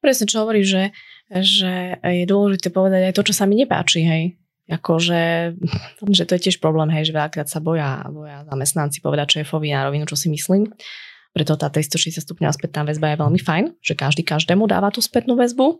Presne, 0.03 0.27
čo 0.27 0.43
hovorí, 0.43 0.67
že, 0.67 0.91
že 1.31 1.95
je 2.03 2.25
dôležité 2.27 2.75
povedať 2.75 3.07
aj 3.07 3.13
to, 3.15 3.23
čo 3.31 3.33
sa 3.39 3.47
mi 3.47 3.55
nepáči, 3.55 4.03
hej 4.03 4.35
akože, 4.67 5.55
že 6.17 6.23
to 6.27 6.31
je 6.37 6.43
tiež 6.49 6.59
problém, 6.59 6.91
hej, 6.91 7.11
že 7.11 7.15
veľakrát 7.15 7.47
sa 7.47 7.63
boja, 7.63 8.03
boja 8.11 8.43
zamestnanci 8.47 8.99
povedať 8.99 9.41
šéfovi 9.41 9.71
na 9.71 9.87
rovinu, 9.87 10.05
čo 10.05 10.19
si 10.19 10.27
myslím. 10.27 10.69
Preto 11.31 11.55
tá 11.55 11.69
360 11.69 12.23
stupňová 12.23 12.53
spätná 12.55 12.81
väzba 12.87 13.13
je 13.13 13.21
veľmi 13.21 13.39
fajn, 13.39 13.65
že 13.79 13.93
každý 13.93 14.25
každému 14.25 14.65
dáva 14.65 14.89
tú 14.89 15.03
spätnú 15.03 15.37
väzbu 15.37 15.77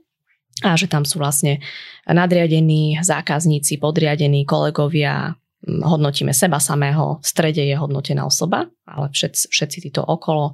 a 0.66 0.74
že 0.74 0.90
tam 0.90 1.06
sú 1.06 1.22
vlastne 1.22 1.62
nadriadení, 2.06 2.98
zákazníci, 3.02 3.78
podriadení, 3.82 4.46
kolegovia, 4.46 5.34
hodnotíme 5.66 6.34
seba 6.34 6.62
samého, 6.62 7.18
v 7.22 7.26
strede 7.26 7.66
je 7.66 7.74
hodnotená 7.74 8.26
osoba, 8.26 8.70
ale 8.86 9.10
všetci, 9.10 9.50
všetci 9.50 9.78
títo 9.90 10.02
okolo 10.06 10.54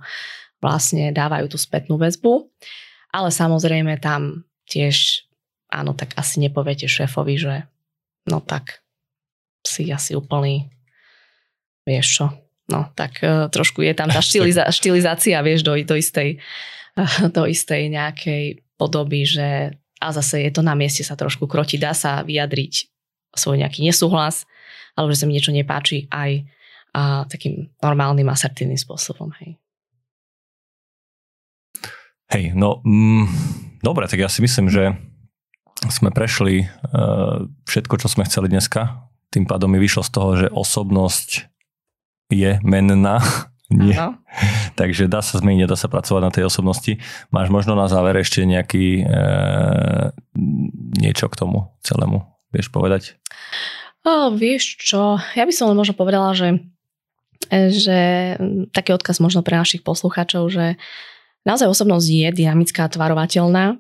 vlastne 0.64 1.12
dávajú 1.12 1.52
tú 1.52 1.58
spätnú 1.60 2.00
väzbu. 2.00 2.48
Ale 3.12 3.30
samozrejme 3.30 4.00
tam 4.00 4.48
tiež, 4.66 5.28
áno, 5.70 5.92
tak 5.94 6.16
asi 6.16 6.40
nepoviete 6.40 6.88
šéfovi, 6.88 7.36
že 7.36 7.56
no 8.30 8.40
tak 8.44 8.84
si 9.64 9.88
asi 9.92 10.16
úplný, 10.16 10.68
vieš 11.88 12.08
čo, 12.20 12.26
no 12.72 12.92
tak 12.96 13.24
uh, 13.24 13.48
trošku 13.48 13.84
je 13.84 13.94
tam 13.96 14.12
tá 14.12 14.20
štiliza- 14.26 14.70
štilizácia, 14.70 15.40
vieš, 15.44 15.64
do, 15.64 15.76
do 15.76 15.96
istej 15.96 16.40
do 17.36 17.44
istej 17.50 17.90
nejakej 17.90 18.62
podoby, 18.78 19.26
že 19.26 19.74
a 20.04 20.12
zase 20.12 20.44
je 20.44 20.52
to 20.52 20.62
na 20.62 20.76
mieste 20.76 21.02
sa 21.02 21.16
trošku 21.16 21.48
krotiť, 21.48 21.80
dá 21.80 21.96
sa 21.96 22.22
vyjadriť 22.28 22.92
svoj 23.34 23.64
nejaký 23.64 23.88
nesúhlas, 23.88 24.44
alebo 24.94 25.16
že 25.16 25.24
sa 25.24 25.26
mi 25.26 25.34
niečo 25.34 25.56
nepáči 25.56 26.12
aj 26.12 26.44
a, 26.94 27.24
takým 27.26 27.72
normálnym, 27.80 28.28
asertívnym 28.30 28.78
spôsobom, 28.78 29.32
hej. 29.42 29.58
Hej, 32.30 32.58
no 32.58 32.82
mm, 32.84 33.26
dobre, 33.82 34.10
tak 34.10 34.20
ja 34.22 34.30
si 34.30 34.44
myslím, 34.44 34.68
že 34.70 34.94
sme 35.90 36.14
prešli 36.14 36.68
uh, 36.68 37.48
všetko, 37.68 38.00
čo 38.00 38.08
sme 38.08 38.28
chceli 38.28 38.48
dneska. 38.52 39.10
Tým 39.34 39.50
pádom 39.50 39.74
mi 39.74 39.82
vyšlo 39.82 40.06
z 40.06 40.12
toho, 40.14 40.30
že 40.38 40.48
osobnosť 40.54 41.50
je 42.32 42.62
menná. 42.64 43.20
Nie. 43.74 43.98
Ano. 43.98 44.22
Takže 44.80 45.10
dá 45.10 45.26
sa 45.26 45.42
zmeniť, 45.42 45.66
dá 45.66 45.78
sa 45.80 45.90
pracovať 45.90 46.22
na 46.22 46.32
tej 46.34 46.46
osobnosti. 46.46 47.02
Máš 47.34 47.50
možno 47.50 47.74
na 47.74 47.90
záver 47.90 48.14
ešte 48.22 48.46
nejaký 48.46 49.02
e, 49.02 49.04
niečo 51.02 51.26
k 51.32 51.40
tomu 51.40 51.74
celému? 51.82 52.22
Vieš 52.54 52.70
povedať? 52.70 53.18
O, 54.06 54.36
vieš 54.36 54.78
čo, 54.78 55.18
ja 55.34 55.44
by 55.48 55.54
som 55.56 55.74
len 55.74 55.80
možno 55.80 55.98
povedala, 55.98 56.38
že, 56.38 56.62
že 57.50 58.00
taký 58.76 58.94
odkaz 58.94 59.18
možno 59.24 59.42
pre 59.42 59.58
našich 59.58 59.82
poslucháčov, 59.82 60.54
že 60.54 60.78
naozaj 61.48 61.72
osobnosť 61.72 62.06
je 62.06 62.30
dynamická, 62.30 62.92
tvarovateľná 62.92 63.80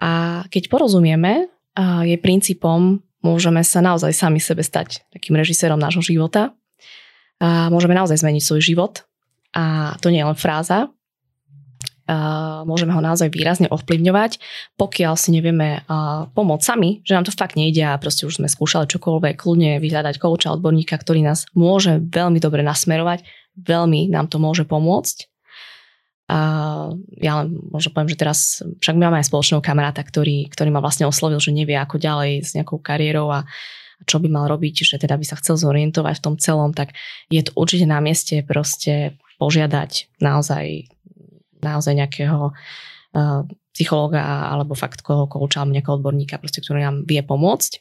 a 0.00 0.42
keď 0.48 0.72
porozumieme 0.72 1.52
jej 1.78 2.18
princípom, 2.18 3.04
môžeme 3.20 3.60
sa 3.60 3.84
naozaj 3.84 4.16
sami 4.16 4.40
sebe 4.40 4.64
stať 4.64 5.04
takým 5.12 5.36
režisérom 5.36 5.76
nášho 5.76 6.00
života. 6.00 6.56
A 7.40 7.68
môžeme 7.68 7.92
naozaj 7.92 8.20
zmeniť 8.20 8.42
svoj 8.42 8.60
život. 8.64 9.04
A 9.52 9.94
to 10.00 10.08
nie 10.08 10.20
je 10.20 10.28
len 10.28 10.36
fráza. 10.36 10.88
A 12.10 12.16
môžeme 12.66 12.90
ho 12.90 12.98
naozaj 12.98 13.30
výrazne 13.30 13.70
ovplyvňovať, 13.70 14.42
pokiaľ 14.74 15.14
si 15.14 15.30
nevieme 15.30 15.86
pomôcť 16.34 16.64
sami, 16.66 17.06
že 17.06 17.14
nám 17.14 17.22
to 17.22 17.30
fakt 17.30 17.54
nejde 17.54 17.86
a 17.86 17.94
proste 18.02 18.26
už 18.26 18.42
sme 18.42 18.50
skúšali 18.50 18.90
čokoľvek, 18.90 19.38
kľudne 19.38 19.78
vyhľadať 19.78 20.18
kouča, 20.18 20.50
odborníka, 20.58 20.98
ktorý 20.98 21.22
nás 21.22 21.46
môže 21.54 22.02
veľmi 22.02 22.42
dobre 22.42 22.66
nasmerovať, 22.66 23.22
veľmi 23.62 24.10
nám 24.10 24.26
to 24.26 24.42
môže 24.42 24.66
pomôcť 24.66 25.29
a 26.30 26.38
ja 27.18 27.42
len 27.42 27.58
možno 27.74 27.90
poviem, 27.90 28.14
že 28.14 28.20
teraz, 28.22 28.38
však 28.62 28.94
my 28.94 29.10
máme 29.10 29.18
aj 29.18 29.26
spoločného 29.26 29.58
kamaráta, 29.58 30.06
ktorý, 30.06 30.46
ktorý 30.46 30.70
ma 30.70 30.78
vlastne 30.78 31.10
oslovil, 31.10 31.42
že 31.42 31.50
nevie 31.50 31.74
ako 31.74 31.98
ďalej 31.98 32.46
s 32.46 32.54
nejakou 32.54 32.78
kariérou 32.78 33.34
a 33.34 33.42
čo 34.06 34.22
by 34.22 34.30
mal 34.30 34.46
robiť, 34.46 34.86
že 34.86 34.96
teda 35.02 35.18
by 35.18 35.26
sa 35.26 35.34
chcel 35.42 35.58
zorientovať 35.58 36.22
v 36.22 36.24
tom 36.30 36.34
celom, 36.38 36.70
tak 36.70 36.94
je 37.34 37.42
to 37.42 37.50
určite 37.58 37.90
na 37.90 37.98
mieste 37.98 38.46
proste 38.46 39.18
požiadať 39.42 40.22
naozaj, 40.22 40.86
naozaj 41.66 41.94
nejakého 41.98 42.54
uh, 42.54 43.42
psychológa 43.74 44.54
alebo 44.54 44.78
fakt 44.78 45.02
koho 45.02 45.26
kouča 45.26 45.66
alebo 45.66 45.74
nejakého 45.74 45.98
odborníka, 45.98 46.38
proste, 46.38 46.62
ktorý 46.62 46.86
nám 46.86 46.96
vie 47.10 47.26
pomôcť. 47.26 47.72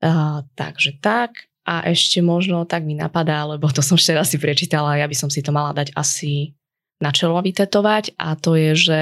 Uh, 0.00 0.48
takže 0.56 0.96
tak. 1.04 1.44
A 1.68 1.84
ešte 1.92 2.24
možno 2.24 2.64
tak 2.64 2.88
mi 2.88 2.96
napadá, 2.96 3.44
lebo 3.44 3.68
to 3.68 3.84
som 3.84 4.00
ešte 4.00 4.16
raz 4.16 4.32
prečítala, 4.32 4.96
ja 4.96 5.04
by 5.04 5.14
som 5.14 5.28
si 5.28 5.44
to 5.44 5.52
mala 5.52 5.76
dať 5.76 5.92
asi 5.92 6.56
na 7.00 7.10
čelo 7.10 7.40
vytetovať 7.40 8.14
a 8.20 8.36
to 8.36 8.54
je, 8.54 8.76
že 8.76 9.00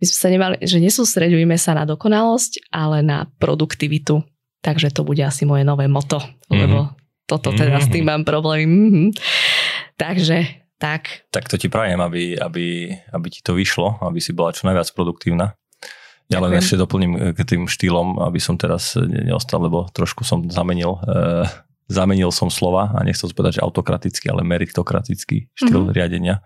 my 0.00 0.04
sme 0.08 0.16
sa 0.16 0.28
nemali, 0.32 0.56
že 0.64 0.80
nesústredujeme 0.80 1.60
sa 1.60 1.76
na 1.76 1.84
dokonalosť, 1.84 2.72
ale 2.72 3.04
na 3.04 3.28
produktivitu. 3.36 4.24
Takže 4.64 4.96
to 4.96 5.04
bude 5.04 5.20
asi 5.20 5.44
moje 5.44 5.60
nové 5.62 5.84
moto, 5.84 6.24
mm-hmm. 6.24 6.56
lebo 6.56 6.96
toto 7.28 7.52
teda 7.52 7.78
mm-hmm. 7.78 7.88
s 7.88 7.92
tým 7.92 8.04
mám 8.08 8.22
problém. 8.24 8.64
Mm-hmm. 8.64 9.08
Takže 10.00 10.36
tak. 10.80 11.28
Tak 11.28 11.52
to 11.52 11.60
ti 11.60 11.68
prajem, 11.68 12.00
aby, 12.00 12.36
aby, 12.40 12.96
aby 13.12 13.26
ti 13.28 13.44
to 13.44 13.52
vyšlo, 13.52 14.00
aby 14.00 14.18
si 14.24 14.32
bola 14.32 14.56
čo 14.56 14.64
najviac 14.64 14.88
produktívna. 14.96 15.52
Ja 16.32 16.40
len 16.40 16.56
ešte 16.56 16.80
doplním 16.80 17.36
k 17.36 17.40
tým 17.44 17.68
štýlom, 17.68 18.16
aby 18.24 18.40
som 18.40 18.56
teraz 18.56 18.96
neostal, 18.96 19.60
lebo 19.68 19.84
trošku 19.92 20.24
som 20.24 20.48
zamenil 20.48 20.96
uh, 20.96 21.44
zamenil 21.88 22.32
som 22.32 22.48
slova 22.48 22.92
a 22.96 23.04
nechcel 23.04 23.28
povedať, 23.32 23.60
že 23.60 23.64
autokratický, 23.64 24.32
ale 24.32 24.44
meritokratický 24.44 25.52
štýl 25.52 25.90
mm-hmm. 25.90 25.96
riadenia, 25.96 26.40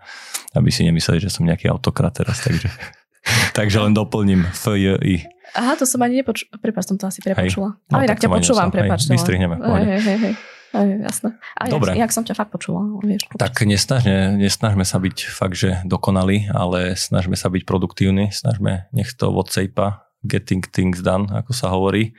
aby 0.55 0.69
si 0.69 0.83
nemysleli, 0.83 1.23
že 1.23 1.31
som 1.31 1.47
nejaký 1.47 1.71
autokrat 1.71 2.19
teraz, 2.19 2.43
takže, 2.43 2.67
takže 3.57 3.77
len 3.79 3.95
doplním 3.95 4.43
FJI. 4.51 5.39
Aha, 5.57 5.73
to 5.79 5.87
som 5.89 6.01
ani 6.05 6.21
nepočula. 6.21 6.61
Prepač, 6.61 6.83
som 6.85 6.97
to 6.99 7.09
asi 7.09 7.25
prepočula. 7.25 7.73
Hej. 7.73 7.89
No, 7.89 7.93
ale 7.97 8.03
inak 8.05 8.19
ťa 8.21 8.29
počúvam, 8.29 8.69
prepač. 8.69 9.09
Vystrihneme. 9.09 9.57
Hej, 9.57 9.85
hej, 9.85 10.01
hej, 10.05 10.17
hej. 10.21 10.35
Aj, 10.69 10.85
jasné. 10.85 11.29
A 11.57 11.65
Dobre. 11.65 11.97
Jak, 11.97 12.05
jak 12.05 12.11
som 12.13 12.21
ťa 12.21 12.37
fakt 12.37 12.53
počula. 12.53 12.85
Vieš, 13.01 13.25
tak 13.41 13.57
nesnažme, 13.65 14.37
nesnažme 14.37 14.85
sa 14.85 15.01
byť 15.01 15.17
fakt, 15.25 15.57
že 15.57 15.81
dokonali, 15.81 16.45
ale 16.53 16.93
snažme 16.93 17.33
sa 17.33 17.49
byť 17.49 17.65
produktívni, 17.65 18.29
snažme, 18.29 18.85
nech 18.93 19.09
to 19.17 19.33
od 19.33 19.49
sejpa, 19.49 20.05
getting 20.21 20.61
things 20.61 21.01
done, 21.01 21.25
ako 21.33 21.51
sa 21.57 21.73
hovorí. 21.73 22.13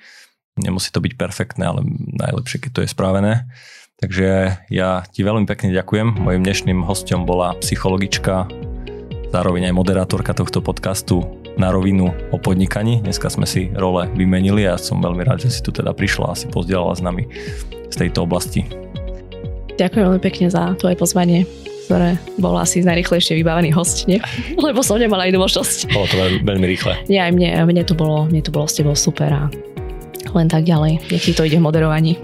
Nemusí 0.61 0.93
to 0.93 1.01
byť 1.01 1.13
perfektné, 1.17 1.65
ale 1.65 1.81
najlepšie, 2.21 2.63
keď 2.63 2.71
to 2.71 2.83
je 2.85 2.93
spravené. 2.93 3.49
Takže 4.01 4.29
ja 4.73 5.05
ti 5.13 5.21
veľmi 5.21 5.45
pekne 5.45 5.77
ďakujem. 5.77 6.21
Mojím 6.21 6.41
dnešným 6.41 6.81
hostom 6.89 7.29
bola 7.29 7.53
psychologička, 7.61 8.49
zároveň 9.29 9.69
aj 9.69 9.75
moderátorka 9.77 10.33
tohto 10.33 10.65
podcastu 10.65 11.21
na 11.61 11.69
rovinu 11.69 12.09
o 12.33 12.37
podnikaní. 12.41 13.05
Dneska 13.05 13.29
sme 13.29 13.45
si 13.45 13.69
role 13.77 14.09
vymenili 14.17 14.65
a 14.65 14.81
som 14.81 15.05
veľmi 15.05 15.21
rád, 15.21 15.45
že 15.45 15.53
si 15.53 15.61
tu 15.61 15.69
teda 15.69 15.93
prišla 15.93 16.33
a 16.33 16.39
si 16.39 16.49
pozdielala 16.49 16.97
s 16.97 17.05
nami 17.05 17.29
z 17.93 17.97
tejto 17.97 18.25
oblasti. 18.25 18.65
Ďakujem 19.77 20.05
veľmi 20.09 20.23
pekne 20.25 20.49
za 20.49 20.73
tvoje 20.81 20.97
pozvanie 20.97 21.45
ktoré 21.91 22.23
bol 22.39 22.55
asi 22.55 22.87
najrychlejšie 22.87 23.35
vybavený 23.43 23.75
host, 23.75 24.07
nie? 24.07 24.23
Lebo 24.71 24.79
som 24.79 24.95
nemala 24.95 25.27
inú 25.27 25.43
možnosť. 25.43 25.91
Bolo 25.91 26.07
to 26.07 26.23
veľmi 26.47 26.63
rýchle. 26.71 26.95
Nie, 27.11 27.27
aj 27.27 27.35
mne, 27.35 27.67
mne, 27.67 27.83
to 27.83 27.99
bolo, 27.99 28.31
mne 28.31 28.47
to 28.47 28.55
bolo 28.55 28.71
s 28.71 28.79
tebou 28.79 28.95
super 28.95 29.27
a 29.27 29.51
len 30.35 30.47
tak 30.49 30.66
ďalej. 30.66 31.07
Nech 31.11 31.24
to 31.37 31.47
ide 31.47 31.59
v 31.59 31.64
moderovaní. 31.64 32.18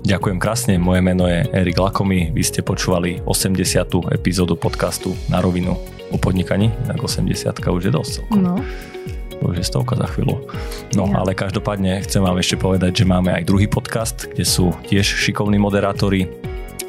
Ďakujem 0.00 0.38
krásne, 0.40 0.74
moje 0.80 1.04
meno 1.04 1.28
je 1.28 1.44
Erik 1.52 1.76
Lakomy, 1.76 2.32
vy 2.32 2.40
ste 2.40 2.64
počúvali 2.64 3.20
80. 3.28 4.08
epizódu 4.08 4.56
podcastu 4.56 5.12
Na 5.28 5.44
rovinu 5.44 5.76
o 6.10 6.16
podnikaní, 6.16 6.72
tak 6.88 7.04
80 7.04 7.52
už 7.52 7.82
je 7.84 7.92
dosť 7.92 8.10
celkom. 8.18 8.40
No. 8.40 8.56
To 9.40 9.52
už 9.52 9.60
je 9.60 9.64
stovka 9.64 10.00
za 10.00 10.08
chvíľu. 10.08 10.40
No 10.96 11.04
ja. 11.04 11.20
ale 11.20 11.36
každopádne 11.36 12.00
chcem 12.04 12.24
vám 12.24 12.36
ešte 12.40 12.56
povedať, 12.56 13.04
že 13.04 13.08
máme 13.08 13.32
aj 13.32 13.44
druhý 13.44 13.68
podcast, 13.68 14.24
kde 14.24 14.44
sú 14.44 14.72
tiež 14.88 15.04
šikovní 15.04 15.60
moderátori 15.60 16.28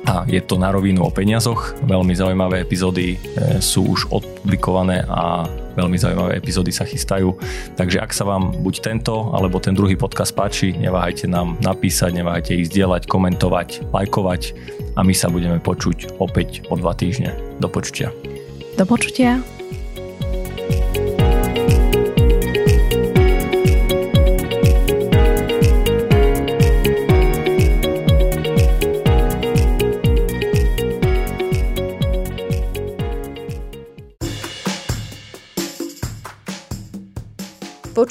a 0.07 0.25
je 0.25 0.41
to 0.41 0.57
na 0.57 0.73
rovinu 0.73 1.05
o 1.05 1.11
peniazoch. 1.13 1.77
Veľmi 1.85 2.17
zaujímavé 2.17 2.65
epizódy 2.65 3.15
e, 3.15 3.17
sú 3.61 3.91
už 3.91 4.09
odpublikované 4.09 5.05
a 5.05 5.45
veľmi 5.75 5.97
zaujímavé 5.97 6.37
epizódy 6.37 6.71
sa 6.73 6.87
chystajú. 6.87 7.35
Takže 7.77 7.97
ak 8.01 8.11
sa 8.11 8.27
vám 8.27 8.51
buď 8.63 8.75
tento 8.81 9.31
alebo 9.31 9.61
ten 9.61 9.75
druhý 9.77 9.95
podcast 9.95 10.35
páči, 10.35 10.75
neváhajte 10.75 11.29
nám 11.29 11.59
napísať, 11.61 12.15
neváhajte 12.17 12.57
ich 12.57 12.69
zdieľať, 12.71 13.07
komentovať, 13.07 13.93
lajkovať 13.93 14.41
a 14.97 15.01
my 15.05 15.13
sa 15.15 15.31
budeme 15.31 15.61
počuť 15.61 16.19
opäť 16.19 16.67
o 16.67 16.75
dva 16.75 16.91
týždne. 16.97 17.35
Do 17.61 17.71
počutia. 17.71 18.11
Do 18.75 18.83
počutia. 18.83 19.60